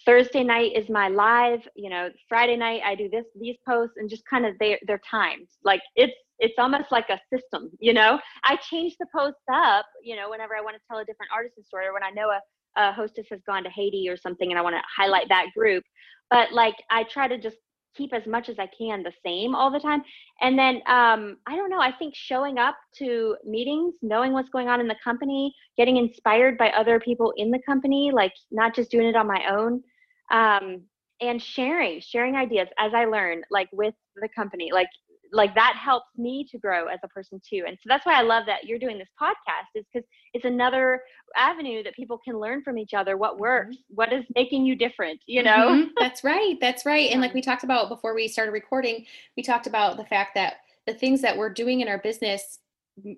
Thursday 0.05 0.43
night 0.43 0.73
is 0.75 0.89
my 0.89 1.07
live, 1.09 1.67
you 1.75 1.89
know, 1.89 2.09
Friday 2.29 2.55
night 2.55 2.81
I 2.85 2.95
do 2.95 3.09
this 3.09 3.25
these 3.39 3.57
posts 3.67 3.95
and 3.97 4.09
just 4.09 4.23
kind 4.29 4.45
of 4.45 4.53
they 4.59 4.79
they're 4.87 5.01
timed. 5.09 5.47
Like 5.63 5.81
it's 5.95 6.13
it's 6.39 6.55
almost 6.57 6.91
like 6.91 7.09
a 7.09 7.19
system, 7.33 7.71
you 7.79 7.93
know. 7.93 8.19
I 8.43 8.57
change 8.57 8.95
the 8.99 9.07
posts 9.13 9.41
up, 9.51 9.85
you 10.03 10.15
know, 10.15 10.29
whenever 10.29 10.55
I 10.55 10.61
want 10.61 10.75
to 10.75 10.81
tell 10.89 10.99
a 10.99 11.05
different 11.05 11.31
artist's 11.33 11.67
story 11.67 11.87
or 11.87 11.93
when 11.93 12.03
I 12.03 12.11
know 12.11 12.29
a, 12.29 12.41
a 12.79 12.91
hostess 12.91 13.25
has 13.31 13.41
gone 13.47 13.63
to 13.63 13.69
Haiti 13.69 14.07
or 14.07 14.17
something 14.17 14.49
and 14.51 14.59
I 14.59 14.61
want 14.61 14.75
to 14.75 14.81
highlight 14.95 15.29
that 15.29 15.47
group. 15.55 15.83
But 16.29 16.53
like 16.53 16.75
I 16.91 17.03
try 17.03 17.27
to 17.27 17.39
just 17.39 17.57
keep 17.97 18.13
as 18.13 18.25
much 18.27 18.49
as 18.49 18.59
I 18.59 18.69
can 18.77 19.03
the 19.03 19.13
same 19.25 19.55
all 19.55 19.71
the 19.71 19.79
time. 19.79 20.03
And 20.41 20.57
then 20.57 20.75
um, 20.87 21.37
I 21.47 21.55
don't 21.55 21.69
know, 21.69 21.81
I 21.81 21.91
think 21.91 22.13
showing 22.15 22.57
up 22.57 22.75
to 22.99 23.35
meetings, 23.45 23.95
knowing 24.01 24.33
what's 24.33 24.49
going 24.49 24.69
on 24.69 24.79
in 24.79 24.87
the 24.87 24.95
company, 25.03 25.53
getting 25.77 25.97
inspired 25.97 26.57
by 26.57 26.69
other 26.71 26.99
people 26.99 27.33
in 27.37 27.51
the 27.51 27.59
company, 27.65 28.11
like 28.13 28.33
not 28.51 28.75
just 28.75 28.91
doing 28.91 29.07
it 29.07 29.15
on 29.15 29.27
my 29.27 29.43
own. 29.49 29.83
Um, 30.29 30.83
and 31.19 31.41
sharing, 31.41 31.99
sharing 31.99 32.35
ideas 32.35 32.67
as 32.77 32.93
I 32.93 33.05
learn, 33.05 33.41
like 33.49 33.69
with 33.71 33.95
the 34.17 34.29
company. 34.35 34.69
Like 34.71 34.89
like 35.31 35.53
that 35.55 35.75
helps 35.81 36.07
me 36.17 36.47
to 36.49 36.57
grow 36.57 36.87
as 36.87 36.99
a 37.03 37.07
person 37.07 37.41
too 37.47 37.63
and 37.67 37.77
so 37.81 37.87
that's 37.87 38.05
why 38.05 38.13
i 38.13 38.21
love 38.21 38.45
that 38.45 38.65
you're 38.65 38.79
doing 38.79 38.97
this 38.97 39.09
podcast 39.21 39.67
is 39.75 39.85
because 39.91 40.07
it's 40.33 40.45
another 40.45 41.01
avenue 41.35 41.83
that 41.83 41.95
people 41.95 42.17
can 42.17 42.39
learn 42.39 42.61
from 42.63 42.77
each 42.77 42.93
other 42.93 43.17
what 43.17 43.39
works 43.39 43.75
mm-hmm. 43.75 43.95
what 43.95 44.11
is 44.13 44.23
making 44.35 44.65
you 44.65 44.75
different 44.75 45.19
you 45.25 45.43
know 45.43 45.69
mm-hmm. 45.69 45.89
that's 45.97 46.23
right 46.23 46.57
that's 46.59 46.85
right 46.85 47.11
and 47.11 47.21
like 47.21 47.33
we 47.33 47.41
talked 47.41 47.63
about 47.63 47.89
before 47.89 48.13
we 48.13 48.27
started 48.27 48.51
recording 48.51 49.05
we 49.35 49.43
talked 49.43 49.67
about 49.67 49.97
the 49.97 50.05
fact 50.05 50.33
that 50.35 50.57
the 50.85 50.93
things 50.93 51.21
that 51.21 51.37
we're 51.37 51.49
doing 51.49 51.81
in 51.81 51.87
our 51.87 51.99
business 51.99 52.59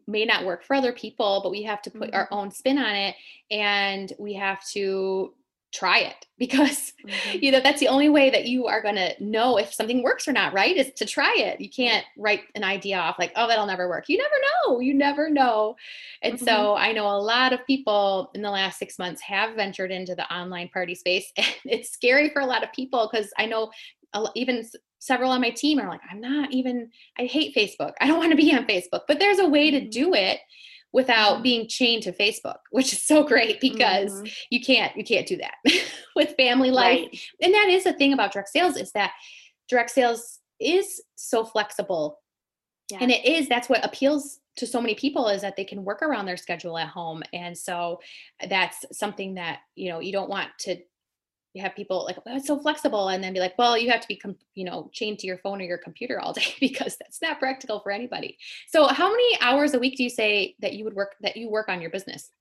may 0.08 0.26
not 0.26 0.46
work 0.46 0.64
for 0.64 0.76
other 0.76 0.92
people 0.92 1.40
but 1.42 1.52
we 1.52 1.64
have 1.64 1.82
to 1.82 1.92
put 1.92 2.10
mm-hmm. 2.10 2.16
our 2.16 2.28
own 2.32 2.52
spin 2.52 2.78
on 2.78 2.96
it 2.96 3.16
and 3.52 4.14
we 4.20 4.34
have 4.34 4.64
to 4.68 5.34
try 5.72 6.00
it 6.00 6.26
because 6.40 6.94
mm-hmm. 7.06 7.40
you 7.42 7.52
know 7.52 7.60
that's 7.60 7.80
the 7.80 7.88
only 7.88 8.10
way 8.10 8.30
that 8.30 8.46
you 8.46 8.66
are 8.66 8.82
going 8.82 8.96
to 8.96 9.14
know 9.20 9.58
if 9.58 9.74
something 9.74 10.02
works 10.02 10.28
or 10.28 10.32
not 10.32 10.54
right 10.54 10.78
is 10.78 10.92
to 10.94 11.06
try 11.06 11.34
it 11.38 11.60
you 11.60 11.70
can't 11.70 12.06
write 12.18 12.42
an 12.56 12.64
idea 12.64 12.98
off 12.98 13.20
like 13.20 13.32
oh 13.36 13.48
that'll 13.48 13.66
never 13.66 13.90
work 13.90 14.06
you 14.08 14.18
never 14.18 14.36
know 14.68 14.80
you 14.80 14.94
never 14.94 15.30
know 15.30 15.76
and 16.22 16.36
mm-hmm. 16.36 16.46
so 16.46 16.76
i 16.76 16.92
know 16.92 17.08
a 17.08 17.20
lot 17.20 17.54
of 17.54 17.66
people 17.68 18.32
in 18.34 18.42
the 18.42 18.50
last 18.50 18.80
six 18.80 18.98
months 18.98 19.22
have 19.22 19.56
ventured 19.56 19.92
into 19.92 20.16
the 20.16 20.34
online 20.34 20.70
party 20.70 20.96
space 20.96 21.32
and 21.38 21.48
it's 21.66 21.92
scary 21.92 22.30
for 22.30 22.42
a 22.42 22.46
lot 22.46 22.64
of 22.64 22.72
people 22.72 23.10
because 23.12 23.32
i 23.38 23.46
know 23.46 23.70
even 24.36 24.66
several 24.98 25.32
on 25.32 25.42
my 25.42 25.52
team 25.52 25.80
are 25.80 25.88
like 25.88 26.02
i'm 26.10 26.22
not 26.22 26.52
even 26.52 26.90
i 27.20 27.26
hate 27.26 27.56
facebook 27.56 27.94
i 28.02 28.08
don't 28.08 28.18
want 28.18 28.32
to 28.32 28.38
be 28.38 28.54
on 28.54 28.66
facebook 28.66 29.02
but 29.08 29.20
there's 29.20 29.40
a 29.40 29.48
way 29.48 29.70
to 29.70 29.82
mm-hmm. 29.82 29.90
do 29.90 30.14
it 30.14 30.40
without 30.92 31.36
mm-hmm. 31.36 31.44
being 31.44 31.68
chained 31.68 32.04
to 32.04 32.12
Facebook, 32.12 32.58
which 32.72 32.94
is 32.94 33.04
so 33.04 33.24
great 33.24 33.60
because 33.60 34.12
mm-hmm. 34.12 34.26
you 34.50 34.62
can't 34.62 34.96
you 34.96 35.04
can't 35.04 35.28
do 35.28 35.38
that 35.38 35.56
with 36.16 36.36
family 36.36 36.72
life. 36.72 37.00
Right. 37.00 37.22
And 37.42 37.54
that 37.54 37.68
is 37.70 37.84
the 37.84 37.94
thing 37.94 38.14
about 38.14 38.34
direct 38.34 38.50
sales 38.50 38.78
is 38.78 38.92
that 38.94 39.12
direct 39.68 39.92
sales 39.92 40.40
is 40.60 41.02
so 41.16 41.46
flexible. 41.46 42.20
Yeah. 42.92 43.00
And 43.02 43.12
it 43.12 43.26
is 43.26 43.48
that's 43.48 43.70
what 43.70 43.86
appeals 43.86 44.40
to 44.58 44.68
so 44.68 44.82
many 44.82 44.96
people 44.96 45.30
is 45.30 45.42
that 45.42 45.56
they 45.56 45.64
can 45.64 45.86
work 45.86 46.02
around 46.02 46.26
their 46.26 46.38
schedule 46.38 46.78
at 46.78 46.88
home. 46.88 47.24
And 47.34 47.58
so 47.58 48.00
that's 48.50 48.84
something 48.92 49.36
that, 49.36 49.60
you 49.76 49.90
know, 49.90 50.00
you 50.00 50.12
don't 50.12 50.30
want 50.30 50.50
to 50.62 50.78
you 51.54 51.62
have 51.62 51.76
people 51.76 52.06
like 52.06 52.18
oh, 52.18 52.36
it's 52.36 52.48
so 52.48 52.60
flexible 52.60 53.10
and 53.10 53.24
then 53.24 53.34
be 53.34 53.40
like 53.40 53.58
well 53.58 53.78
you 53.78 53.90
have 53.90 54.02
to 54.02 54.08
be 54.08 54.16
com- 54.16 54.36
you 54.54 54.64
know 54.64 54.90
chained 54.94 55.20
to 55.20 55.28
your 55.28 55.38
phone 55.38 55.60
or 55.62 55.66
your 55.66 55.78
computer 55.78 56.20
all 56.20 56.34
day 56.34 56.44
because 56.60 56.96
that's 56.98 57.22
not 57.22 57.40
practical 57.40 57.80
for 57.80 57.92
anybody 57.92 58.38
so 58.68 58.88
how 58.88 59.10
many 59.10 59.38
hours 59.42 59.74
a 59.74 59.80
week 59.80 59.98
do 59.98 60.04
you 60.04 60.10
say 60.10 60.56
that 60.60 60.74
you 60.74 60.84
would 60.84 60.94
work 60.94 61.16
that 61.22 61.36
you 61.36 61.50
work 61.50 61.70
on 61.70 61.82
your 61.82 61.90
business 61.90 62.32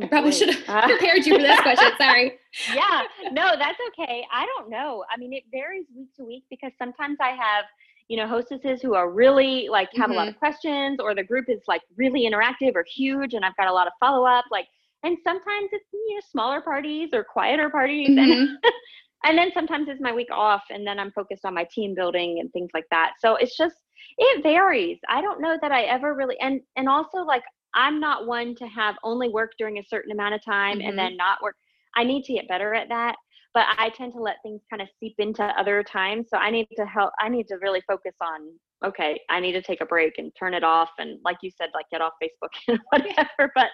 I 0.00 0.06
probably 0.06 0.30
should 0.30 0.54
have 0.54 0.84
prepared 0.84 1.26
you 1.26 1.34
for 1.34 1.42
this 1.42 1.60
question. 1.60 1.90
Sorry. 1.98 2.38
Yeah, 2.72 3.02
no, 3.32 3.54
that's 3.58 3.78
okay. 3.88 4.24
I 4.32 4.46
don't 4.46 4.70
know. 4.70 5.04
I 5.12 5.18
mean, 5.18 5.32
it 5.32 5.42
varies 5.50 5.86
week 5.96 6.14
to 6.16 6.24
week 6.24 6.44
because 6.50 6.70
sometimes 6.78 7.18
I 7.20 7.30
have, 7.30 7.64
you 8.06 8.16
know, 8.16 8.28
hostesses 8.28 8.80
who 8.80 8.94
are 8.94 9.10
really 9.10 9.68
like 9.68 9.88
have 9.94 10.04
mm-hmm. 10.04 10.12
a 10.12 10.14
lot 10.14 10.28
of 10.28 10.34
mm-hmm. 10.34 10.38
questions, 10.38 11.00
or 11.00 11.14
the 11.14 11.24
group 11.24 11.46
is 11.48 11.62
like 11.66 11.82
really 11.96 12.30
interactive 12.30 12.76
or 12.76 12.84
huge, 12.94 13.34
and 13.34 13.44
I've 13.44 13.56
got 13.56 13.66
a 13.66 13.72
lot 13.72 13.88
of 13.88 13.92
follow 13.98 14.24
up. 14.24 14.44
Like, 14.52 14.68
and 15.02 15.18
sometimes 15.24 15.68
it's 15.72 15.86
you 15.92 16.14
know 16.14 16.20
smaller 16.30 16.60
parties 16.60 17.10
or 17.12 17.24
quieter 17.24 17.70
parties 17.70 18.08
mm-hmm. 18.08 18.18
and 18.18 18.48
and 19.24 19.38
then 19.38 19.50
sometimes 19.54 19.88
it's 19.88 20.00
my 20.00 20.12
week 20.12 20.30
off 20.30 20.62
and 20.70 20.86
then 20.86 20.98
i'm 20.98 21.12
focused 21.12 21.44
on 21.44 21.54
my 21.54 21.66
team 21.72 21.94
building 21.94 22.38
and 22.40 22.52
things 22.52 22.70
like 22.74 22.86
that 22.90 23.12
so 23.18 23.36
it's 23.36 23.56
just 23.56 23.76
it 24.18 24.42
varies 24.42 24.98
i 25.08 25.20
don't 25.20 25.40
know 25.40 25.56
that 25.60 25.72
i 25.72 25.82
ever 25.82 26.14
really 26.14 26.38
and 26.40 26.60
and 26.76 26.88
also 26.88 27.18
like 27.18 27.42
i'm 27.74 28.00
not 28.00 28.26
one 28.26 28.54
to 28.54 28.66
have 28.66 28.96
only 29.02 29.28
work 29.28 29.52
during 29.58 29.78
a 29.78 29.84
certain 29.84 30.12
amount 30.12 30.34
of 30.34 30.44
time 30.44 30.78
mm-hmm. 30.78 30.88
and 30.88 30.98
then 30.98 31.16
not 31.16 31.42
work 31.42 31.56
i 31.96 32.04
need 32.04 32.24
to 32.24 32.32
get 32.32 32.48
better 32.48 32.74
at 32.74 32.88
that 32.88 33.16
but 33.54 33.64
i 33.78 33.88
tend 33.90 34.12
to 34.12 34.20
let 34.20 34.36
things 34.42 34.60
kind 34.70 34.82
of 34.82 34.88
seep 34.98 35.14
into 35.18 35.42
other 35.42 35.82
times 35.82 36.26
so 36.28 36.36
i 36.38 36.50
need 36.50 36.66
to 36.76 36.86
help 36.86 37.12
i 37.20 37.28
need 37.28 37.46
to 37.46 37.56
really 37.56 37.82
focus 37.86 38.14
on 38.20 38.50
okay, 38.84 39.20
I 39.30 39.40
need 39.40 39.52
to 39.52 39.62
take 39.62 39.80
a 39.80 39.86
break 39.86 40.14
and 40.18 40.32
turn 40.38 40.54
it 40.54 40.64
off 40.64 40.90
and 40.98 41.18
like 41.24 41.38
you 41.42 41.50
said, 41.50 41.68
like 41.74 41.86
get 41.90 42.00
off 42.00 42.12
Facebook 42.22 42.50
and 42.68 42.78
whatever. 42.90 43.52
But 43.54 43.68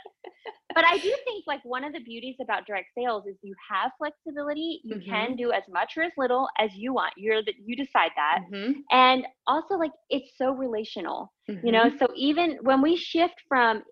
but 0.74 0.84
I 0.84 0.98
do 0.98 1.14
think 1.24 1.44
like 1.46 1.60
one 1.64 1.84
of 1.84 1.92
the 1.92 2.00
beauties 2.00 2.36
about 2.40 2.66
direct 2.66 2.88
sales 2.96 3.24
is 3.26 3.36
you 3.42 3.54
have 3.70 3.90
flexibility. 3.98 4.80
You 4.84 4.96
mm-hmm. 4.96 5.10
can 5.10 5.36
do 5.36 5.52
as 5.52 5.62
much 5.68 5.94
or 5.96 6.02
as 6.02 6.12
little 6.16 6.48
as 6.58 6.70
you 6.74 6.92
want. 6.92 7.14
You're 7.16 7.42
that 7.42 7.54
you 7.64 7.74
decide 7.74 8.10
that. 8.16 8.40
Mm-hmm. 8.52 8.72
And 8.90 9.26
also 9.46 9.74
like 9.74 9.92
it's 10.10 10.30
so 10.36 10.52
relational. 10.52 11.32
Mm-hmm. 11.50 11.66
You 11.66 11.72
know, 11.72 11.84
mm-hmm. 11.84 11.98
so 11.98 12.08
even 12.14 12.58
when 12.62 12.82
we 12.82 12.96
shift 12.96 13.34
from 13.48 13.82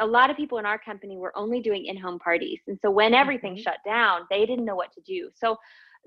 a 0.00 0.06
lot 0.06 0.30
of 0.30 0.36
people 0.36 0.58
in 0.58 0.66
our 0.66 0.78
company 0.78 1.16
were 1.16 1.36
only 1.36 1.60
doing 1.60 1.86
in-home 1.86 2.18
parties. 2.18 2.60
And 2.66 2.78
so 2.80 2.90
when 2.90 3.14
everything 3.14 3.54
mm-hmm. 3.54 3.62
shut 3.62 3.78
down, 3.84 4.22
they 4.30 4.46
didn't 4.46 4.64
know 4.64 4.74
what 4.74 4.92
to 4.94 5.00
do. 5.02 5.30
So 5.34 5.56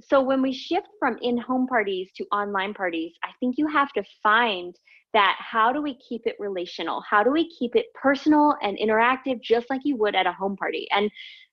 so 0.02 0.22
when 0.22 0.42
we 0.42 0.54
shift 0.54 0.88
from 1.00 1.18
in-home 1.22 1.68
parties 1.68 2.10
to 2.16 2.26
online 2.32 2.74
parties 2.74 3.12
i 3.24 3.30
think 3.40 3.56
you 3.58 3.68
have 3.68 3.92
to 3.94 4.04
find 4.22 4.76
that 5.14 5.36
how 5.40 5.72
do 5.72 5.82
we 5.82 5.98
keep 6.08 6.22
it 6.26 6.36
relational? 6.40 7.04
How 7.10 7.24
do 7.24 7.32
we 7.32 7.50
keep 7.58 7.76
it 7.76 7.88
personal 8.00 8.56
and 8.62 8.78
interactive 8.78 9.42
just 9.42 9.70
like 9.70 9.82
you 9.84 9.96
would 9.98 10.16
at 10.16 10.28
a 10.28 10.34
home 10.34 10.56
party? 10.56 10.88
And 10.92 11.10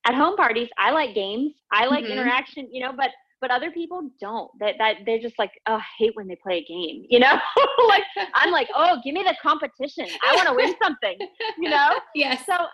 at 0.06 0.14
home 0.14 0.36
parties 0.36 0.68
i 0.78 0.90
like 0.90 1.14
games. 1.14 1.52
I 1.72 1.86
like 1.86 2.04
mm-hmm. 2.04 2.12
interaction 2.12 2.68
you 2.72 2.82
know 2.82 2.92
but 2.96 3.10
but 3.40 3.50
other 3.50 3.70
people 3.70 4.10
don't. 4.18 4.50
That 4.60 4.76
that 4.78 4.96
they're 5.04 5.18
just 5.18 5.38
like 5.38 5.52
oh 5.66 5.76
I 5.76 5.82
hate 5.98 6.12
when 6.14 6.26
they 6.26 6.36
play 6.42 6.58
a 6.58 6.64
game 6.64 7.04
you 7.10 7.18
know? 7.18 7.38
Like 7.88 8.04
i'm 8.34 8.50
like 8.50 8.68
oh 8.74 8.98
give 9.04 9.14
me 9.14 9.22
the 9.22 9.36
competition. 9.42 10.06
I 10.22 10.34
want 10.34 10.48
to 10.48 10.54
win 10.54 10.74
something 10.82 11.16
you 11.58 11.70
know? 11.70 11.98
Yeah 12.14 12.36
so 12.44 12.66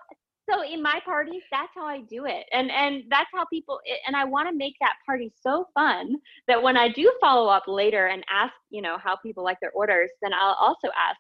so 0.49 0.63
in 0.63 0.83
my 0.83 1.01
parties 1.05 1.43
that's 1.51 1.71
how 1.75 1.87
i 1.87 2.01
do 2.11 2.25
it 2.27 2.45
and 2.53 2.71
and 2.71 3.05
that's 3.11 3.31
how 3.33 3.45
people 3.47 3.79
and 4.07 4.17
i 4.17 4.25
want 4.25 4.49
to 4.49 4.55
make 4.55 4.75
that 4.81 4.95
party 5.07 5.33
so 5.41 5.67
fun 5.75 6.15
that 6.49 6.63
when 6.63 6.77
i 6.77 6.89
do 6.89 7.13
follow 7.21 7.49
up 7.49 7.65
later 7.67 8.07
and 8.07 8.25
ask 8.31 8.53
you 8.71 8.83
know 8.83 8.97
how 9.03 9.17
people 9.17 9.45
like 9.45 9.59
their 9.61 9.73
orders 9.73 10.11
then 10.23 10.33
i'll 10.35 10.57
also 10.61 10.89
ask 10.89 11.19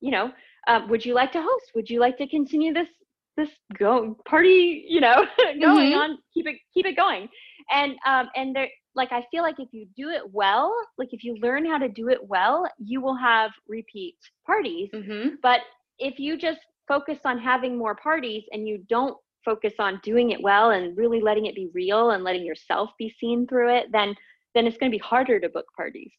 you 0.00 0.10
know 0.10 0.30
um, 0.68 0.88
would 0.88 1.04
you 1.04 1.14
like 1.14 1.32
to 1.32 1.40
host 1.40 1.72
would 1.74 1.88
you 1.88 2.00
like 2.00 2.16
to 2.18 2.26
continue 2.28 2.72
this 2.72 2.88
this 3.36 3.50
go 3.78 4.16
party 4.28 4.84
you 4.88 5.00
know 5.00 5.24
going 5.60 5.92
mm-hmm. 5.92 5.98
on 5.98 6.18
keep 6.34 6.46
it 6.46 6.56
keep 6.74 6.86
it 6.86 6.96
going 6.96 7.28
and 7.70 7.94
um 8.06 8.28
and 8.36 8.54
there 8.54 8.68
like 8.94 9.10
i 9.12 9.24
feel 9.30 9.42
like 9.42 9.58
if 9.58 9.68
you 9.72 9.86
do 9.96 10.10
it 10.10 10.22
well 10.32 10.74
like 10.98 11.08
if 11.12 11.24
you 11.24 11.36
learn 11.40 11.64
how 11.64 11.78
to 11.78 11.88
do 11.88 12.08
it 12.08 12.18
well 12.22 12.68
you 12.78 13.00
will 13.00 13.16
have 13.16 13.50
repeat 13.68 14.16
parties 14.46 14.90
mm-hmm. 14.94 15.30
but 15.42 15.60
if 15.98 16.18
you 16.18 16.36
just 16.36 16.60
focus 16.88 17.18
on 17.24 17.38
having 17.38 17.76
more 17.76 17.94
parties 17.94 18.44
and 18.52 18.66
you 18.66 18.84
don't 18.88 19.16
focus 19.44 19.74
on 19.78 20.00
doing 20.02 20.30
it 20.30 20.40
well 20.40 20.70
and 20.70 20.96
really 20.96 21.20
letting 21.20 21.46
it 21.46 21.54
be 21.54 21.68
real 21.74 22.10
and 22.10 22.24
letting 22.24 22.44
yourself 22.44 22.90
be 22.98 23.14
seen 23.20 23.46
through 23.46 23.74
it, 23.76 23.90
then 23.92 24.14
then 24.54 24.66
it's 24.66 24.76
going 24.76 24.90
to 24.90 24.94
be 24.94 25.02
harder 25.02 25.40
to 25.40 25.48
book 25.48 25.66
parties. 25.74 26.12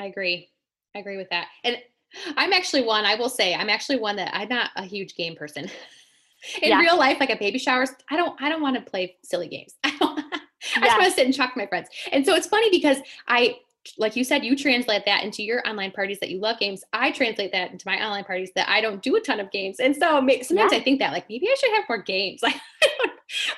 I 0.00 0.06
agree. 0.06 0.48
I 0.96 1.00
agree 1.00 1.18
with 1.18 1.28
that. 1.30 1.48
And 1.64 1.76
I'm 2.36 2.54
actually 2.54 2.82
one, 2.82 3.04
I 3.04 3.14
will 3.14 3.28
say, 3.28 3.54
I'm 3.54 3.68
actually 3.68 3.98
one 3.98 4.16
that 4.16 4.34
I'm 4.34 4.48
not 4.48 4.70
a 4.76 4.84
huge 4.84 5.14
game 5.14 5.36
person. 5.36 5.70
In 6.62 6.70
yeah. 6.70 6.78
real 6.78 6.96
life, 6.96 7.18
like 7.18 7.30
at 7.30 7.40
baby 7.40 7.58
showers, 7.58 7.90
I 8.10 8.16
don't 8.16 8.40
I 8.40 8.48
don't 8.48 8.62
want 8.62 8.76
to 8.76 8.90
play 8.90 9.16
silly 9.24 9.48
games. 9.48 9.74
I 9.84 9.96
don't 9.98 10.18
I 10.76 10.86
just 10.86 10.98
want 10.98 11.04
to 11.04 11.10
sit 11.10 11.26
and 11.26 11.34
talk 11.34 11.54
to 11.54 11.58
my 11.58 11.66
friends. 11.66 11.88
And 12.12 12.24
so 12.24 12.34
it's 12.34 12.46
funny 12.46 12.70
because 12.70 12.98
I 13.26 13.56
like 13.96 14.16
you 14.16 14.24
said, 14.24 14.44
you 14.44 14.56
translate 14.56 15.04
that 15.06 15.24
into 15.24 15.42
your 15.42 15.66
online 15.66 15.92
parties 15.92 16.18
that 16.20 16.30
you 16.30 16.40
love 16.40 16.58
games. 16.58 16.82
I 16.92 17.10
translate 17.10 17.52
that 17.52 17.70
into 17.70 17.86
my 17.86 18.04
online 18.04 18.24
parties 18.24 18.50
that 18.54 18.68
I 18.68 18.80
don't 18.80 19.02
do 19.02 19.16
a 19.16 19.20
ton 19.20 19.40
of 19.40 19.50
games. 19.50 19.80
And 19.80 19.94
so 19.94 20.18
sometimes 20.18 20.50
yeah. 20.52 20.68
I 20.72 20.82
think 20.82 20.98
that 20.98 21.12
like 21.12 21.28
maybe 21.28 21.46
I 21.48 21.54
should 21.58 21.74
have 21.74 21.84
more 21.88 22.02
games. 22.02 22.40
Like, 22.50 22.56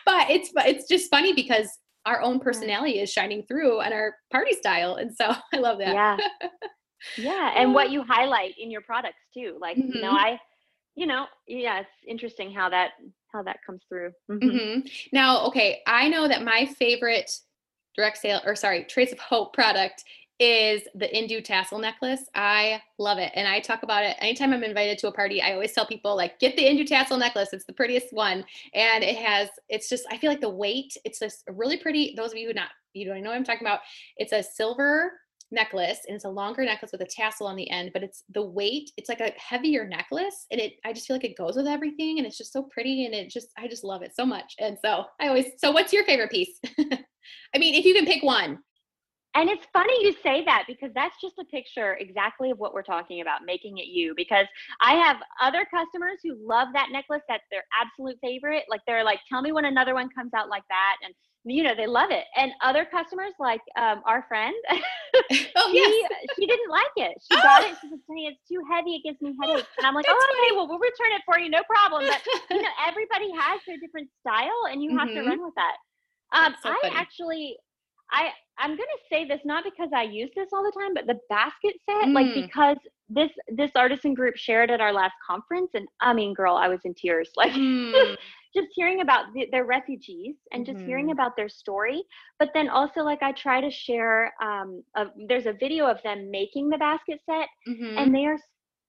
but 0.04 0.30
it's 0.30 0.50
it's 0.56 0.88
just 0.88 1.10
funny 1.10 1.32
because 1.32 1.68
our 2.06 2.20
own 2.20 2.40
personality 2.40 2.98
is 2.98 3.10
shining 3.10 3.44
through 3.46 3.80
on 3.80 3.92
our 3.92 4.16
party 4.32 4.52
style, 4.54 4.96
and 4.96 5.14
so 5.14 5.32
I 5.54 5.58
love 5.58 5.78
that. 5.78 5.94
Yeah, 5.94 6.16
yeah, 7.16 7.52
and 7.56 7.74
what 7.74 7.90
you 7.90 8.02
highlight 8.02 8.54
in 8.58 8.70
your 8.70 8.80
products 8.80 9.20
too. 9.32 9.58
Like 9.60 9.76
mm-hmm. 9.76 9.92
you 9.94 10.02
know, 10.02 10.08
mm-hmm. 10.08 10.16
I, 10.16 10.40
you 10.96 11.06
know, 11.06 11.26
yeah, 11.46 11.80
it's 11.80 11.90
interesting 12.08 12.52
how 12.52 12.68
that 12.70 12.92
how 13.32 13.42
that 13.42 13.58
comes 13.64 13.82
through. 13.88 14.10
Mm-hmm. 14.30 14.48
Mm-hmm. 14.48 14.88
Now, 15.12 15.46
okay, 15.46 15.80
I 15.86 16.08
know 16.08 16.26
that 16.26 16.42
my 16.42 16.66
favorite 16.78 17.30
direct 18.00 18.18
sale 18.18 18.40
or 18.44 18.56
sorry, 18.56 18.84
Trades 18.84 19.12
of 19.12 19.18
Hope 19.18 19.52
product 19.52 20.04
is 20.38 20.82
the 20.94 21.06
Indu 21.06 21.44
tassel 21.44 21.78
necklace. 21.78 22.22
I 22.34 22.80
love 22.98 23.18
it. 23.18 23.30
And 23.34 23.46
I 23.46 23.60
talk 23.60 23.82
about 23.82 24.04
it 24.04 24.16
anytime 24.20 24.54
I'm 24.54 24.64
invited 24.64 24.96
to 24.98 25.08
a 25.08 25.12
party. 25.12 25.42
I 25.42 25.52
always 25.52 25.72
tell 25.72 25.86
people 25.86 26.16
like 26.16 26.40
get 26.40 26.56
the 26.56 26.64
Indu 26.64 26.86
tassel 26.86 27.18
necklace. 27.18 27.50
It's 27.52 27.66
the 27.66 27.74
prettiest 27.74 28.06
one. 28.12 28.44
And 28.72 29.04
it 29.04 29.16
has 29.16 29.50
it's 29.68 29.88
just 29.90 30.04
I 30.10 30.16
feel 30.16 30.30
like 30.30 30.40
the 30.40 30.48
weight, 30.48 30.96
it's 31.04 31.18
just 31.18 31.44
really 31.46 31.76
pretty. 31.76 32.14
Those 32.16 32.32
of 32.32 32.38
you 32.38 32.48
who 32.48 32.54
not 32.54 32.70
you 32.94 33.06
don't 33.06 33.22
know 33.22 33.30
what 33.30 33.36
I'm 33.36 33.44
talking 33.44 33.66
about. 33.66 33.80
It's 34.16 34.32
a 34.32 34.42
silver 34.42 35.12
necklace 35.52 36.00
and 36.06 36.14
it's 36.14 36.24
a 36.24 36.30
longer 36.30 36.64
necklace 36.64 36.92
with 36.92 37.00
a 37.00 37.06
tassel 37.06 37.46
on 37.46 37.56
the 37.56 37.68
end 37.70 37.90
but 37.92 38.04
it's 38.04 38.22
the 38.32 38.40
weight 38.40 38.92
it's 38.96 39.08
like 39.08 39.18
a 39.18 39.32
heavier 39.36 39.84
necklace 39.84 40.46
and 40.52 40.60
it 40.60 40.74
i 40.84 40.92
just 40.92 41.08
feel 41.08 41.16
like 41.16 41.24
it 41.24 41.36
goes 41.36 41.56
with 41.56 41.66
everything 41.66 42.18
and 42.18 42.26
it's 42.26 42.38
just 42.38 42.52
so 42.52 42.62
pretty 42.62 43.04
and 43.04 43.14
it 43.14 43.28
just 43.28 43.48
i 43.58 43.66
just 43.66 43.82
love 43.82 44.02
it 44.02 44.14
so 44.14 44.24
much 44.24 44.54
and 44.60 44.78
so 44.80 45.04
i 45.20 45.26
always 45.26 45.46
so 45.58 45.72
what's 45.72 45.92
your 45.92 46.04
favorite 46.04 46.30
piece 46.30 46.60
i 47.54 47.58
mean 47.58 47.74
if 47.74 47.84
you 47.84 47.94
can 47.94 48.06
pick 48.06 48.22
one 48.22 48.58
and 49.34 49.48
it's 49.48 49.64
funny 49.72 49.92
you 50.04 50.12
say 50.24 50.44
that 50.44 50.64
because 50.66 50.90
that's 50.94 51.14
just 51.20 51.38
a 51.38 51.44
picture 51.44 51.94
exactly 52.00 52.50
of 52.50 52.58
what 52.58 52.74
we're 52.74 52.82
talking 52.82 53.20
about, 53.20 53.44
making 53.46 53.78
it 53.78 53.86
you. 53.86 54.12
Because 54.16 54.46
I 54.80 54.94
have 54.94 55.18
other 55.40 55.64
customers 55.72 56.18
who 56.24 56.36
love 56.44 56.66
that 56.74 56.88
necklace. 56.90 57.22
That's 57.28 57.44
their 57.48 57.62
absolute 57.80 58.18
favorite. 58.20 58.64
Like 58.68 58.80
they're 58.88 59.04
like, 59.04 59.20
tell 59.28 59.40
me 59.40 59.52
when 59.52 59.66
another 59.66 59.94
one 59.94 60.08
comes 60.10 60.34
out 60.34 60.48
like 60.48 60.64
that. 60.68 60.96
And 61.04 61.14
you 61.44 61.62
know, 61.62 61.74
they 61.74 61.86
love 61.86 62.10
it. 62.10 62.24
And 62.36 62.52
other 62.62 62.84
customers, 62.84 63.32
like 63.38 63.62
um, 63.78 64.02
our 64.04 64.24
friend, 64.28 64.54
oh, 65.56 65.70
she, 65.72 66.06
she 66.36 66.46
didn't 66.46 66.70
like 66.70 66.92
it. 66.96 67.16
She 67.30 67.38
oh. 67.38 67.42
got 67.42 67.62
it. 67.62 67.76
She 67.80 67.88
said, 67.88 67.98
Jenny, 68.08 68.26
it's 68.26 68.40
too 68.46 68.60
heavy. 68.70 68.96
It 68.96 69.02
gives 69.04 69.20
me 69.22 69.34
headaches. 69.40 69.68
And 69.78 69.86
I'm 69.86 69.94
like, 69.94 70.04
oh, 70.08 70.12
okay, 70.12 70.56
well, 70.56 70.68
we'll 70.68 70.78
return 70.78 71.12
it 71.12 71.22
for 71.24 71.38
you. 71.38 71.48
No 71.48 71.62
problem. 71.64 72.10
But, 72.10 72.20
you 72.50 72.62
know, 72.62 72.68
everybody 72.86 73.30
has 73.32 73.60
their 73.66 73.78
different 73.78 74.10
style 74.20 74.68
and 74.70 74.82
you 74.82 74.98
have 74.98 75.08
mm-hmm. 75.08 75.24
to 75.24 75.28
run 75.28 75.42
with 75.42 75.54
that. 75.56 75.76
Um, 76.32 76.54
so 76.62 76.70
I 76.70 76.90
actually, 76.94 77.56
I 78.10 78.30
I'm 78.58 78.70
gonna 78.70 79.00
say 79.10 79.26
this 79.26 79.40
not 79.44 79.64
because 79.64 79.90
I 79.94 80.02
use 80.02 80.30
this 80.36 80.48
all 80.52 80.62
the 80.62 80.72
time, 80.78 80.94
but 80.94 81.06
the 81.06 81.18
basket 81.28 81.74
set, 81.86 82.08
mm. 82.08 82.14
like 82.14 82.34
because 82.34 82.76
this 83.08 83.30
this 83.48 83.70
artisan 83.74 84.14
group 84.14 84.36
shared 84.36 84.70
at 84.70 84.80
our 84.80 84.92
last 84.92 85.14
conference, 85.26 85.70
and 85.74 85.88
I 86.00 86.12
mean, 86.12 86.34
girl, 86.34 86.54
I 86.54 86.68
was 86.68 86.80
in 86.84 86.94
tears. 86.94 87.30
Like 87.36 87.52
mm. 87.52 88.16
just 88.54 88.68
hearing 88.74 89.00
about 89.00 89.32
the, 89.32 89.48
their 89.50 89.64
refugees 89.64 90.34
and 90.52 90.66
just 90.66 90.78
mm-hmm. 90.78 90.86
hearing 90.86 91.10
about 91.12 91.36
their 91.36 91.48
story, 91.48 92.02
but 92.38 92.50
then 92.52 92.68
also 92.68 93.00
like 93.00 93.22
I 93.22 93.32
try 93.32 93.60
to 93.60 93.70
share. 93.70 94.32
Um, 94.42 94.82
a, 94.94 95.06
there's 95.26 95.46
a 95.46 95.52
video 95.52 95.86
of 95.86 96.02
them 96.02 96.30
making 96.30 96.68
the 96.68 96.78
basket 96.78 97.20
set, 97.26 97.48
mm-hmm. 97.66 97.98
and 97.98 98.14
they 98.14 98.26
are 98.26 98.38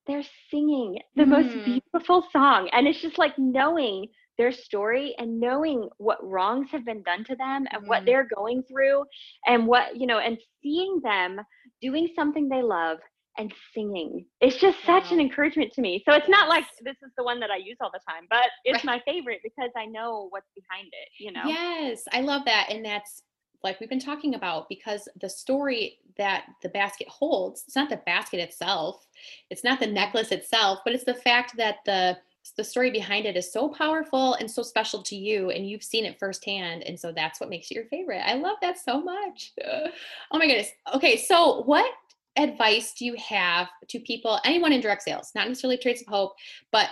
they're 0.07 0.23
singing 0.49 0.99
the 1.15 1.25
most 1.25 1.49
mm. 1.49 1.65
beautiful 1.65 2.25
song, 2.31 2.69
and 2.73 2.87
it's 2.87 3.01
just 3.01 3.17
like 3.17 3.37
knowing 3.37 4.07
their 4.41 4.51
story 4.51 5.13
and 5.19 5.39
knowing 5.39 5.87
what 5.99 6.17
wrongs 6.23 6.67
have 6.71 6.83
been 6.83 7.03
done 7.03 7.23
to 7.23 7.35
them 7.35 7.67
and 7.69 7.81
mm-hmm. 7.81 7.87
what 7.87 8.03
they're 8.07 8.27
going 8.35 8.63
through 8.63 9.03
and 9.45 9.67
what 9.67 9.95
you 9.95 10.07
know 10.07 10.17
and 10.17 10.35
seeing 10.63 10.99
them 11.03 11.39
doing 11.79 12.09
something 12.15 12.49
they 12.49 12.63
love 12.63 12.97
and 13.37 13.53
singing 13.71 14.25
it's 14.39 14.57
just 14.57 14.79
such 14.83 15.03
wow. 15.03 15.09
an 15.11 15.19
encouragement 15.19 15.71
to 15.71 15.79
me 15.79 16.03
so 16.09 16.15
it's 16.15 16.27
not 16.27 16.49
like 16.49 16.65
this 16.83 16.95
is 17.03 17.11
the 17.17 17.23
one 17.23 17.39
that 17.39 17.51
i 17.51 17.55
use 17.55 17.77
all 17.81 17.91
the 17.93 17.99
time 18.09 18.23
but 18.31 18.47
it's 18.65 18.83
right. 18.83 18.97
my 18.97 19.01
favorite 19.05 19.39
because 19.43 19.69
i 19.77 19.85
know 19.85 20.25
what's 20.31 20.49
behind 20.55 20.87
it 20.87 21.23
you 21.23 21.31
know 21.31 21.43
yes 21.45 22.03
i 22.11 22.19
love 22.19 22.43
that 22.45 22.65
and 22.71 22.83
that's 22.83 23.21
like 23.63 23.79
we've 23.79 23.89
been 23.89 23.99
talking 23.99 24.33
about 24.33 24.67
because 24.69 25.07
the 25.21 25.29
story 25.29 25.99
that 26.17 26.45
the 26.63 26.69
basket 26.69 27.07
holds 27.07 27.63
it's 27.67 27.75
not 27.75 27.91
the 27.91 28.01
basket 28.07 28.39
itself 28.39 29.05
it's 29.51 29.63
not 29.63 29.79
the 29.79 29.85
necklace 29.85 30.31
itself 30.31 30.79
but 30.83 30.95
it's 30.95 31.05
the 31.05 31.13
fact 31.13 31.55
that 31.55 31.75
the 31.85 32.17
the 32.57 32.63
story 32.63 32.91
behind 32.91 33.25
it 33.25 33.37
is 33.37 33.51
so 33.51 33.69
powerful 33.69 34.33
and 34.35 34.49
so 34.49 34.63
special 34.63 35.01
to 35.03 35.15
you 35.15 35.51
and 35.51 35.69
you've 35.69 35.83
seen 35.83 36.05
it 36.05 36.17
firsthand 36.19 36.83
and 36.83 36.99
so 36.99 37.11
that's 37.11 37.39
what 37.39 37.49
makes 37.49 37.69
it 37.69 37.75
your 37.75 37.85
favorite 37.85 38.21
i 38.25 38.33
love 38.33 38.57
that 38.61 38.77
so 38.77 39.01
much 39.01 39.53
oh 39.65 40.37
my 40.37 40.47
goodness 40.47 40.69
okay 40.93 41.17
so 41.17 41.61
what 41.63 41.91
advice 42.37 42.93
do 42.97 43.05
you 43.05 43.15
have 43.15 43.67
to 43.87 43.99
people 43.99 44.39
anyone 44.45 44.71
in 44.71 44.81
direct 44.81 45.03
sales 45.03 45.31
not 45.35 45.47
necessarily 45.47 45.77
trades 45.77 46.01
of 46.01 46.07
hope 46.07 46.33
but 46.71 46.89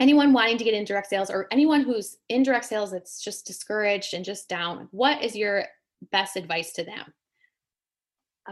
anyone 0.00 0.32
wanting 0.32 0.56
to 0.56 0.64
get 0.64 0.74
in 0.74 0.84
direct 0.84 1.08
sales 1.08 1.30
or 1.30 1.46
anyone 1.50 1.82
who's 1.82 2.16
in 2.28 2.42
direct 2.42 2.64
sales 2.64 2.90
that's 2.90 3.22
just 3.22 3.46
discouraged 3.46 4.14
and 4.14 4.24
just 4.24 4.48
down 4.48 4.88
what 4.92 5.22
is 5.22 5.36
your 5.36 5.64
best 6.10 6.36
advice 6.36 6.72
to 6.72 6.84
them 6.84 7.12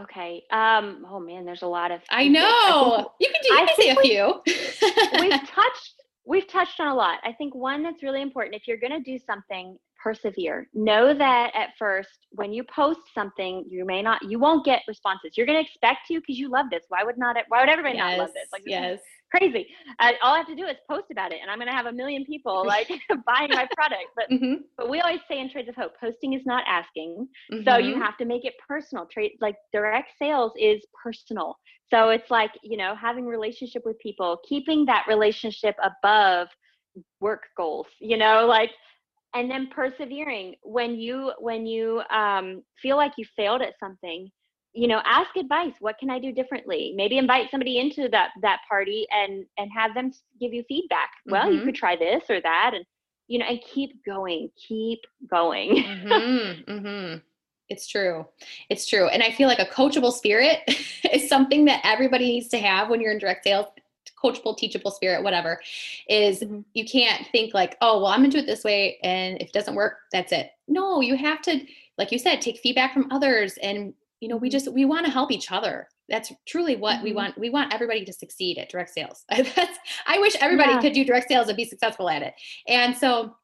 Okay. 0.01 0.43
Um. 0.49 1.05
Oh 1.07 1.19
man, 1.19 1.45
there's 1.45 1.61
a 1.61 1.67
lot 1.67 1.91
of. 1.91 2.01
I 2.09 2.27
know. 2.27 2.41
I 2.41 2.95
think, 2.95 3.07
you 3.19 3.29
can 3.31 3.41
do. 3.43 3.47
You 3.47 3.55
I 3.55 3.65
can 3.65 3.75
say 3.75 3.89
a 3.89 3.95
few. 4.01 5.21
we've 5.21 5.49
touched 5.49 6.01
we've 6.25 6.47
touched 6.47 6.79
on 6.79 6.87
a 6.87 6.95
lot. 6.95 7.19
I 7.23 7.33
think 7.33 7.55
one 7.55 7.83
that's 7.83 8.03
really 8.03 8.21
important 8.21 8.55
if 8.55 8.67
you're 8.67 8.77
going 8.77 8.91
to 8.91 8.99
do 8.99 9.19
something, 9.25 9.77
persevere. 10.01 10.67
Know 10.73 11.13
that 11.13 11.51
at 11.55 11.69
first, 11.79 12.27
when 12.31 12.51
you 12.53 12.63
post 12.63 12.99
something, 13.13 13.65
you 13.69 13.85
may 13.85 14.01
not, 14.01 14.21
you 14.23 14.39
won't 14.39 14.65
get 14.65 14.81
responses. 14.87 15.31
You're 15.35 15.45
going 15.45 15.57
to 15.57 15.65
expect 15.65 16.07
to 16.07 16.15
because 16.15 16.37
you 16.37 16.49
love 16.49 16.67
this. 16.71 16.83
Why 16.89 17.03
would 17.03 17.17
not? 17.17 17.37
Why 17.47 17.61
would 17.61 17.69
everybody 17.69 17.97
yes, 17.97 18.17
not 18.17 18.23
love 18.25 18.33
this? 18.33 18.49
Like, 18.51 18.63
this 18.63 18.71
yes 18.71 18.99
crazy. 19.35 19.67
Uh, 19.99 20.11
all 20.21 20.33
I 20.33 20.37
have 20.37 20.47
to 20.47 20.55
do 20.55 20.65
is 20.65 20.75
post 20.89 21.05
about 21.11 21.31
it, 21.31 21.39
and 21.41 21.49
I'm 21.49 21.57
going 21.57 21.69
to 21.69 21.75
have 21.75 21.85
a 21.85 21.91
million 21.91 22.25
people 22.25 22.63
like 22.67 22.87
buying 23.25 23.49
my 23.49 23.67
product. 23.75 24.09
But 24.15 24.29
mm-hmm. 24.29 24.61
but 24.77 24.89
we 24.89 25.01
always 25.01 25.19
say 25.29 25.39
in 25.39 25.49
Trades 25.49 25.69
of 25.69 25.75
Hope, 25.75 25.93
posting 25.99 26.33
is 26.33 26.41
not 26.45 26.63
asking. 26.67 27.27
Mm-hmm. 27.51 27.67
So 27.67 27.77
you 27.77 27.93
mm-hmm. 27.93 28.01
have 28.01 28.17
to 28.17 28.25
make 28.25 28.45
it 28.45 28.53
personal. 28.67 29.05
Trade 29.05 29.33
like 29.41 29.55
direct 29.71 30.09
sales 30.19 30.51
is 30.57 30.81
personal. 31.01 31.57
So 31.89 32.09
it's 32.09 32.29
like 32.29 32.51
you 32.63 32.77
know 32.77 32.95
having 32.95 33.25
relationship 33.25 33.83
with 33.85 33.97
people, 33.99 34.39
keeping 34.47 34.85
that 34.85 35.05
relationship 35.07 35.75
above 35.83 36.47
work 37.19 37.43
goals. 37.57 37.87
You 37.99 38.17
know, 38.17 38.45
like 38.47 38.71
and 39.35 39.49
then 39.49 39.69
persevering 39.73 40.55
when 40.63 40.95
you 40.95 41.31
when 41.39 41.65
you 41.65 42.01
um, 42.11 42.63
feel 42.81 42.97
like 42.97 43.13
you 43.17 43.25
failed 43.35 43.61
at 43.61 43.73
something 43.79 44.29
you 44.73 44.87
know 44.87 45.01
ask 45.05 45.35
advice. 45.35 45.73
What 45.79 45.97
can 45.97 46.09
i 46.09 46.19
do 46.19 46.31
differently? 46.31 46.93
Maybe 46.95 47.17
invite 47.17 47.51
somebody 47.51 47.79
into 47.79 48.09
that 48.09 48.31
that 48.41 48.61
party 48.67 49.07
and 49.11 49.45
and 49.57 49.71
have 49.71 49.93
them 49.93 50.11
give 50.39 50.53
you 50.53 50.63
feedback. 50.67 51.11
Well 51.25 51.45
mm-hmm. 51.45 51.59
you 51.59 51.61
could 51.63 51.75
try 51.75 51.95
this 51.95 52.23
or 52.29 52.41
that 52.41 52.71
and 52.73 52.85
you 53.27 53.39
know 53.39 53.45
and 53.45 53.59
keep 53.61 54.03
going 54.05 54.49
keep 54.55 55.01
going. 55.29 55.75
Mm-hmm, 55.75 56.71
mm-hmm. 56.71 57.17
it's 57.69 57.87
true. 57.87 58.25
It's 58.69 58.87
true. 58.87 59.07
And 59.07 59.23
i 59.23 59.31
feel 59.31 59.47
like 59.47 59.59
a 59.59 59.65
coachable 59.65 60.11
spirit 60.11 60.59
is 61.11 61.29
something 61.29 61.65
that 61.65 61.81
everybody 61.83 62.25
needs 62.25 62.49
to 62.49 62.57
have 62.57 62.89
when 62.89 63.01
you're 63.01 63.11
in 63.11 63.19
direct 63.19 63.43
sales 63.43 63.67
coachable 64.21 64.57
teachable 64.57 64.91
spirit 64.91 65.23
whatever 65.23 65.59
is 66.07 66.39
mm-hmm. 66.39 66.59
you 66.73 66.85
can't 66.85 67.27
think 67.31 67.53
like 67.53 67.77
oh 67.81 67.97
well 67.97 68.07
i'm 68.07 68.19
gonna 68.19 68.29
do 68.29 68.37
it 68.37 68.45
this 68.45 68.63
way 68.63 68.97
and 69.03 69.35
if 69.41 69.47
it 69.47 69.53
doesn't 69.53 69.75
work 69.75 69.97
that's 70.11 70.31
it. 70.31 70.51
No 70.67 71.01
you 71.01 71.17
have 71.17 71.41
to 71.43 71.59
like 71.97 72.11
you 72.11 72.19
said 72.19 72.41
take 72.41 72.59
feedback 72.59 72.93
from 72.93 73.11
others 73.11 73.57
and 73.61 73.93
you 74.23 74.29
know 74.29 74.37
we 74.37 74.49
just 74.49 74.71
we 74.71 74.85
want 74.85 75.05
to 75.05 75.11
help 75.11 75.31
each 75.31 75.51
other 75.51 75.85
that's 76.07 76.31
truly 76.47 76.77
what 76.77 76.95
mm-hmm. 76.95 77.03
we 77.03 77.13
want 77.13 77.37
we 77.37 77.49
want 77.49 77.73
everybody 77.73 78.05
to 78.05 78.13
succeed 78.13 78.57
at 78.57 78.69
direct 78.69 78.89
sales 78.89 79.25
that's 79.29 79.77
i 80.07 80.17
wish 80.17 80.33
everybody 80.39 80.71
yeah. 80.71 80.81
could 80.81 80.93
do 80.93 81.03
direct 81.03 81.27
sales 81.27 81.49
and 81.49 81.57
be 81.57 81.65
successful 81.65 82.09
at 82.09 82.21
it 82.21 82.33
and 82.69 82.95
so 82.95 83.35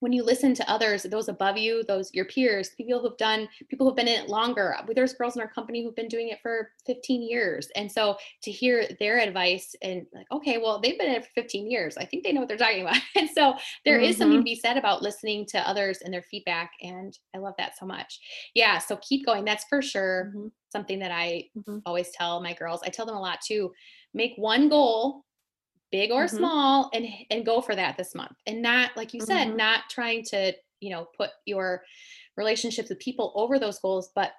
when 0.00 0.12
you 0.12 0.22
listen 0.22 0.54
to 0.54 0.70
others, 0.70 1.02
those 1.04 1.28
above 1.28 1.56
you, 1.56 1.82
those 1.84 2.12
your 2.14 2.24
peers, 2.26 2.70
people 2.76 3.00
who've 3.00 3.16
done, 3.16 3.48
people 3.68 3.86
who've 3.86 3.96
been 3.96 4.08
in 4.08 4.22
it 4.22 4.28
longer. 4.28 4.76
There's 4.94 5.14
girls 5.14 5.36
in 5.36 5.42
our 5.42 5.48
company 5.48 5.82
who've 5.82 5.96
been 5.96 6.08
doing 6.08 6.28
it 6.28 6.38
for 6.40 6.70
15 6.86 7.22
years. 7.22 7.68
And 7.74 7.90
so 7.90 8.16
to 8.42 8.50
hear 8.50 8.86
their 9.00 9.18
advice 9.18 9.74
and 9.82 10.06
like, 10.12 10.26
okay, 10.30 10.58
well, 10.58 10.80
they've 10.80 10.98
been 10.98 11.08
in 11.08 11.16
it 11.16 11.24
for 11.24 11.30
15 11.34 11.70
years. 11.70 11.96
I 11.96 12.04
think 12.04 12.24
they 12.24 12.32
know 12.32 12.40
what 12.40 12.48
they're 12.48 12.56
talking 12.56 12.82
about. 12.82 12.96
And 13.16 13.28
so 13.30 13.54
there 13.84 13.98
mm-hmm. 13.98 14.04
is 14.04 14.16
something 14.16 14.34
to 14.34 14.38
mm-hmm. 14.38 14.44
be 14.44 14.54
said 14.54 14.76
about 14.76 15.02
listening 15.02 15.44
to 15.46 15.68
others 15.68 15.98
and 16.04 16.14
their 16.14 16.22
feedback. 16.30 16.70
And 16.82 17.16
I 17.34 17.38
love 17.38 17.54
that 17.58 17.76
so 17.76 17.84
much. 17.84 18.20
Yeah. 18.54 18.78
So 18.78 18.96
keep 18.98 19.26
going. 19.26 19.44
That's 19.44 19.64
for 19.64 19.82
sure 19.82 20.26
mm-hmm. 20.28 20.48
something 20.70 21.00
that 21.00 21.10
I 21.10 21.44
mm-hmm. 21.56 21.78
always 21.84 22.10
tell 22.10 22.40
my 22.40 22.52
girls. 22.52 22.80
I 22.84 22.90
tell 22.90 23.06
them 23.06 23.16
a 23.16 23.20
lot 23.20 23.40
too. 23.44 23.72
Make 24.14 24.34
one 24.36 24.68
goal 24.68 25.24
big 25.90 26.10
or 26.10 26.24
mm-hmm. 26.24 26.36
small 26.36 26.90
and 26.92 27.06
and 27.30 27.46
go 27.46 27.60
for 27.60 27.74
that 27.74 27.96
this 27.96 28.14
month 28.14 28.36
and 28.46 28.60
not 28.60 28.90
like 28.96 29.14
you 29.14 29.20
said 29.20 29.48
mm-hmm. 29.48 29.56
not 29.56 29.80
trying 29.90 30.22
to 30.22 30.52
you 30.80 30.90
know 30.90 31.06
put 31.16 31.30
your 31.46 31.82
relationships 32.36 32.88
with 32.88 32.98
people 32.98 33.32
over 33.36 33.58
those 33.58 33.78
goals 33.80 34.10
but 34.14 34.32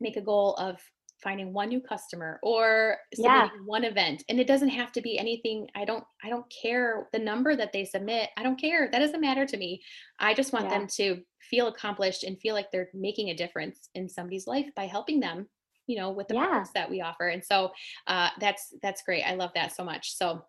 make 0.00 0.16
a 0.16 0.20
goal 0.20 0.54
of 0.54 0.78
finding 1.22 1.52
one 1.52 1.68
new 1.68 1.80
customer 1.80 2.40
or 2.42 2.96
yeah. 3.16 3.48
one 3.64 3.84
event 3.84 4.24
and 4.28 4.40
it 4.40 4.46
doesn't 4.48 4.70
have 4.70 4.90
to 4.90 5.00
be 5.00 5.18
anything 5.18 5.66
i 5.76 5.84
don't 5.84 6.04
i 6.24 6.28
don't 6.28 6.52
care 6.62 7.08
the 7.12 7.18
number 7.18 7.54
that 7.54 7.72
they 7.72 7.84
submit 7.84 8.28
i 8.36 8.42
don't 8.42 8.60
care 8.60 8.88
that 8.90 8.98
doesn't 8.98 9.20
matter 9.20 9.46
to 9.46 9.56
me 9.56 9.80
i 10.18 10.34
just 10.34 10.52
want 10.52 10.64
yeah. 10.64 10.78
them 10.78 10.86
to 10.88 11.22
feel 11.38 11.68
accomplished 11.68 12.24
and 12.24 12.40
feel 12.40 12.54
like 12.54 12.70
they're 12.72 12.88
making 12.92 13.28
a 13.28 13.36
difference 13.36 13.88
in 13.94 14.08
somebody's 14.08 14.48
life 14.48 14.66
by 14.74 14.84
helping 14.84 15.20
them 15.20 15.46
you 15.92 15.98
know 15.98 16.10
with 16.10 16.26
the 16.28 16.34
yeah. 16.34 16.46
products 16.46 16.70
that 16.74 16.88
we 16.88 17.02
offer 17.02 17.28
and 17.28 17.44
so 17.44 17.70
uh, 18.06 18.30
that's 18.40 18.74
that's 18.82 19.02
great 19.02 19.22
i 19.24 19.34
love 19.34 19.50
that 19.54 19.74
so 19.74 19.84
much 19.84 20.16
so 20.16 20.42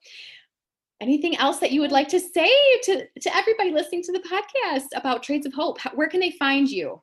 anything 1.01 1.35
else 1.37 1.59
that 1.59 1.71
you 1.71 1.81
would 1.81 1.91
like 1.91 2.07
to 2.07 2.19
say 2.19 2.49
to 2.83 3.05
to 3.19 3.35
everybody 3.35 3.71
listening 3.71 4.01
to 4.01 4.13
the 4.13 4.19
podcast 4.19 4.87
about 4.95 5.21
trades 5.21 5.45
of 5.45 5.53
hope 5.53 5.77
where 5.95 6.07
can 6.07 6.21
they 6.21 6.31
find 6.31 6.69
you 6.69 7.01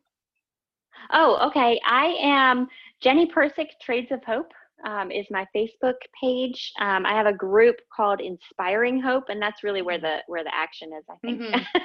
oh 1.12 1.46
okay 1.46 1.79
i 1.87 2.07
am 2.20 2.66
jenny 3.03 3.26
persick 3.26 3.68
trades 3.83 4.11
of 4.11 4.24
hope 4.24 4.50
um, 4.87 5.11
is 5.11 5.26
my 5.31 5.46
facebook 5.55 6.00
page 6.18 6.72
um, 6.81 7.05
i 7.05 7.12
have 7.12 7.26
a 7.26 7.33
group 7.35 7.76
called 7.94 8.22
inspiring 8.22 8.98
hope 8.98 9.24
and 9.29 9.42
that's 9.42 9.62
really 9.62 9.83
where 9.83 9.98
mm. 9.98 10.03
the 10.03 10.16
where 10.26 10.44
the 10.44 10.55
action 10.55 10.90
is 10.98 11.05
i 11.11 11.16
think 11.20 11.42
mm-hmm. 11.42 11.79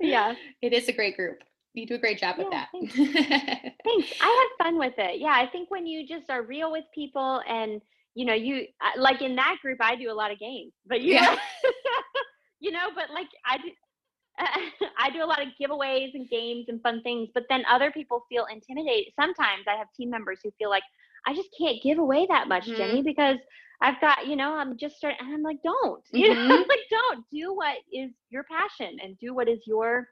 yeah 0.00 0.34
it 0.60 0.74
is 0.74 0.88
a 0.88 0.92
great 0.92 1.16
group 1.16 1.38
you 1.74 1.86
do 1.86 1.94
a 1.94 1.98
great 1.98 2.18
job 2.18 2.36
yeah, 2.38 2.44
with 2.44 2.52
that. 2.52 2.68
Thanks. 2.72 2.94
thanks. 3.84 4.12
I 4.20 4.48
have 4.58 4.66
fun 4.66 4.78
with 4.78 4.94
it. 4.98 5.20
Yeah, 5.20 5.34
I 5.34 5.46
think 5.46 5.70
when 5.70 5.86
you 5.86 6.06
just 6.06 6.30
are 6.30 6.42
real 6.42 6.72
with 6.72 6.84
people 6.94 7.42
and 7.48 7.80
you 8.14 8.24
know, 8.24 8.34
you 8.34 8.66
like 8.96 9.22
in 9.22 9.34
that 9.36 9.56
group, 9.60 9.78
I 9.80 9.96
do 9.96 10.10
a 10.10 10.14
lot 10.14 10.30
of 10.30 10.38
games, 10.38 10.72
but 10.86 11.00
you 11.00 11.14
yeah. 11.14 11.34
know, 11.34 11.70
you 12.60 12.70
know, 12.70 12.90
but 12.94 13.10
like 13.12 13.28
I 13.44 13.58
do, 13.58 13.70
I 14.98 15.10
do 15.10 15.22
a 15.22 15.26
lot 15.26 15.42
of 15.42 15.48
giveaways 15.60 16.14
and 16.14 16.28
games 16.28 16.66
and 16.68 16.80
fun 16.82 17.02
things, 17.02 17.28
but 17.34 17.44
then 17.48 17.64
other 17.68 17.90
people 17.90 18.24
feel 18.28 18.46
intimidated. 18.50 19.12
Sometimes 19.18 19.64
I 19.68 19.76
have 19.76 19.88
team 19.96 20.10
members 20.10 20.40
who 20.42 20.52
feel 20.58 20.70
like 20.70 20.84
I 21.26 21.34
just 21.34 21.48
can't 21.58 21.82
give 21.82 21.98
away 21.98 22.26
that 22.28 22.48
much, 22.48 22.66
mm-hmm. 22.66 22.76
Jenny, 22.76 23.02
because 23.02 23.38
I've 23.80 24.00
got, 24.00 24.26
you 24.26 24.36
know, 24.36 24.54
I'm 24.54 24.76
just 24.76 24.96
starting, 24.96 25.18
and 25.20 25.34
I'm 25.34 25.42
like, 25.42 25.62
don't, 25.62 26.04
you 26.12 26.30
mm-hmm. 26.30 26.48
know, 26.48 26.56
like, 26.56 26.80
don't 26.90 27.24
do 27.32 27.52
what 27.52 27.78
is 27.92 28.10
your 28.30 28.44
passion 28.44 28.96
and 29.02 29.18
do 29.18 29.34
what 29.34 29.48
is 29.48 29.60
your, 29.66 30.08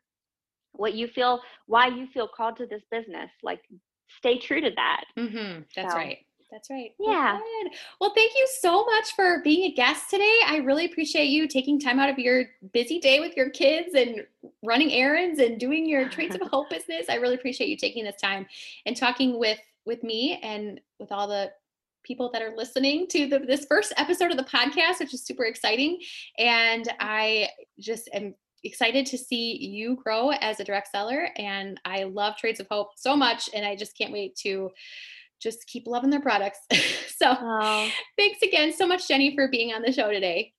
what 0.72 0.94
you 0.94 1.08
feel, 1.08 1.40
why 1.66 1.88
you 1.88 2.06
feel 2.12 2.28
called 2.28 2.56
to 2.58 2.66
this 2.66 2.82
business. 2.90 3.30
Like, 3.42 3.62
stay 4.18 4.38
true 4.38 4.60
to 4.60 4.70
that. 4.76 5.04
Mm-hmm. 5.18 5.62
That's 5.74 5.92
so. 5.92 5.98
right. 5.98 6.18
That's 6.52 6.68
right. 6.68 6.92
Yeah. 7.00 7.32
Well, 7.32 7.70
well, 7.98 8.12
thank 8.14 8.32
you 8.36 8.46
so 8.60 8.84
much 8.84 9.14
for 9.16 9.40
being 9.42 9.72
a 9.72 9.74
guest 9.74 10.10
today. 10.10 10.38
I 10.46 10.58
really 10.58 10.84
appreciate 10.84 11.30
you 11.30 11.48
taking 11.48 11.80
time 11.80 11.98
out 11.98 12.10
of 12.10 12.18
your 12.18 12.44
busy 12.74 13.00
day 13.00 13.20
with 13.20 13.34
your 13.34 13.48
kids 13.48 13.94
and 13.94 14.26
running 14.62 14.92
errands 14.92 15.40
and 15.40 15.58
doing 15.58 15.88
your 15.88 16.10
Trades 16.10 16.34
of 16.34 16.42
Hope 16.50 16.68
business. 16.68 17.06
I 17.08 17.14
really 17.14 17.36
appreciate 17.36 17.68
you 17.68 17.76
taking 17.78 18.04
this 18.04 18.20
time 18.20 18.46
and 18.84 18.94
talking 18.94 19.38
with 19.38 19.58
with 19.86 20.02
me 20.04 20.38
and 20.42 20.78
with 21.00 21.10
all 21.10 21.26
the 21.26 21.50
people 22.04 22.30
that 22.32 22.42
are 22.42 22.54
listening 22.56 23.06
to 23.08 23.26
the, 23.26 23.38
this 23.38 23.64
first 23.64 23.92
episode 23.96 24.30
of 24.30 24.36
the 24.36 24.44
podcast, 24.44 25.00
which 25.00 25.14
is 25.14 25.24
super 25.24 25.44
exciting. 25.44 25.98
And 26.38 26.86
I 27.00 27.48
just 27.78 28.10
am 28.12 28.34
excited 28.64 29.06
to 29.06 29.18
see 29.18 29.56
you 29.56 29.96
grow 30.02 30.30
as 30.30 30.60
a 30.60 30.64
direct 30.64 30.88
seller. 30.88 31.28
And 31.36 31.80
I 31.84 32.04
love 32.04 32.36
Trades 32.36 32.60
of 32.60 32.66
Hope 32.70 32.90
so 32.96 33.16
much. 33.16 33.50
And 33.54 33.64
I 33.64 33.76
just 33.76 33.96
can't 33.96 34.12
wait 34.12 34.36
to 34.42 34.70
just 35.40 35.66
keep 35.66 35.86
loving 35.86 36.10
their 36.10 36.20
products. 36.20 36.60
so 37.16 37.36
oh. 37.40 37.90
thanks 38.16 38.42
again 38.42 38.72
so 38.72 38.86
much, 38.86 39.08
Jenny, 39.08 39.34
for 39.34 39.48
being 39.48 39.72
on 39.72 39.82
the 39.82 39.92
show 39.92 40.10
today. 40.10 40.52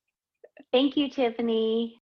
Thank 0.72 0.96
you, 0.96 1.08
Tiffany. 1.08 2.00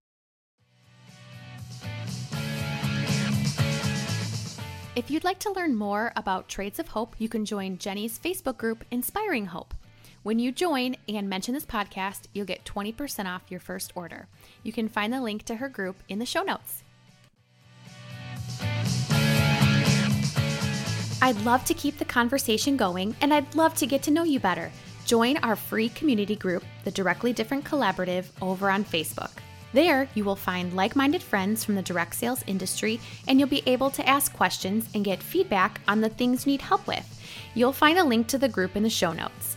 If 4.95 5.11
you'd 5.11 5.25
like 5.25 5.39
to 5.41 5.53
learn 5.53 5.75
more 5.75 6.13
about 6.17 6.49
Trades 6.49 6.79
of 6.79 6.89
Hope, 6.89 7.17
you 7.19 7.29
can 7.29 7.47
join 7.47 7.79
Jenny's 7.79 8.19
Facebook 8.19 8.59
group, 8.59 8.85
Inspiring 8.91 9.47
Hope. 9.47 9.73
When 10.23 10.39
you 10.39 10.53
join 10.53 10.95
and 11.09 11.29
mention 11.29 11.53
this 11.53 11.67
podcast, 11.67 12.27
you'll 12.33 12.47
get 12.47 12.65
20% 12.65 13.27
off 13.27 13.43
your 13.49 13.59
first 13.59 13.91
order. 13.97 14.29
You 14.63 14.73
can 14.73 14.89
find 14.89 15.13
the 15.13 15.21
link 15.21 15.43
to 15.47 15.57
her 15.57 15.69
group 15.69 15.97
in 16.09 16.21
the 16.21 16.27
show 16.27 16.45
notes. 16.45 16.85
I'd 21.21 21.41
love 21.45 21.65
to 21.65 21.75
keep 21.75 21.99
the 21.99 22.05
conversation 22.05 22.77
going 22.77 23.17
and 23.21 23.35
I'd 23.35 23.53
love 23.57 23.75
to 23.77 23.87
get 23.87 24.05
to 24.05 24.13
know 24.13 24.23
you 24.23 24.39
better. 24.39 24.71
Join 25.07 25.39
our 25.39 25.57
free 25.57 25.89
community 25.89 26.37
group, 26.37 26.63
the 26.85 26.93
Directly 26.93 27.33
Different 27.33 27.65
Collaborative, 27.65 28.27
over 28.41 28.71
on 28.71 28.85
Facebook. 28.85 29.33
There, 29.73 30.09
you 30.15 30.23
will 30.23 30.37
find 30.37 30.73
like 30.75 30.95
minded 30.95 31.23
friends 31.23 31.65
from 31.65 31.75
the 31.75 31.83
direct 31.83 32.15
sales 32.15 32.45
industry 32.47 33.01
and 33.27 33.41
you'll 33.41 33.49
be 33.49 33.65
able 33.67 33.91
to 33.91 34.09
ask 34.09 34.33
questions 34.33 34.89
and 34.95 35.05
get 35.05 35.21
feedback 35.21 35.81
on 35.89 36.01
the 36.01 36.09
things 36.09 36.47
you 36.47 36.53
need 36.53 36.63
help 36.63 36.87
with. 36.87 37.09
You'll 37.57 37.73
find 37.73 37.99
a 37.99 38.05
link 38.05 38.29
to 38.29 38.39
the 38.39 38.49
group 38.49 38.77
in 38.77 38.85
the 38.85 38.91
show 38.91 39.13
notes. 39.13 39.57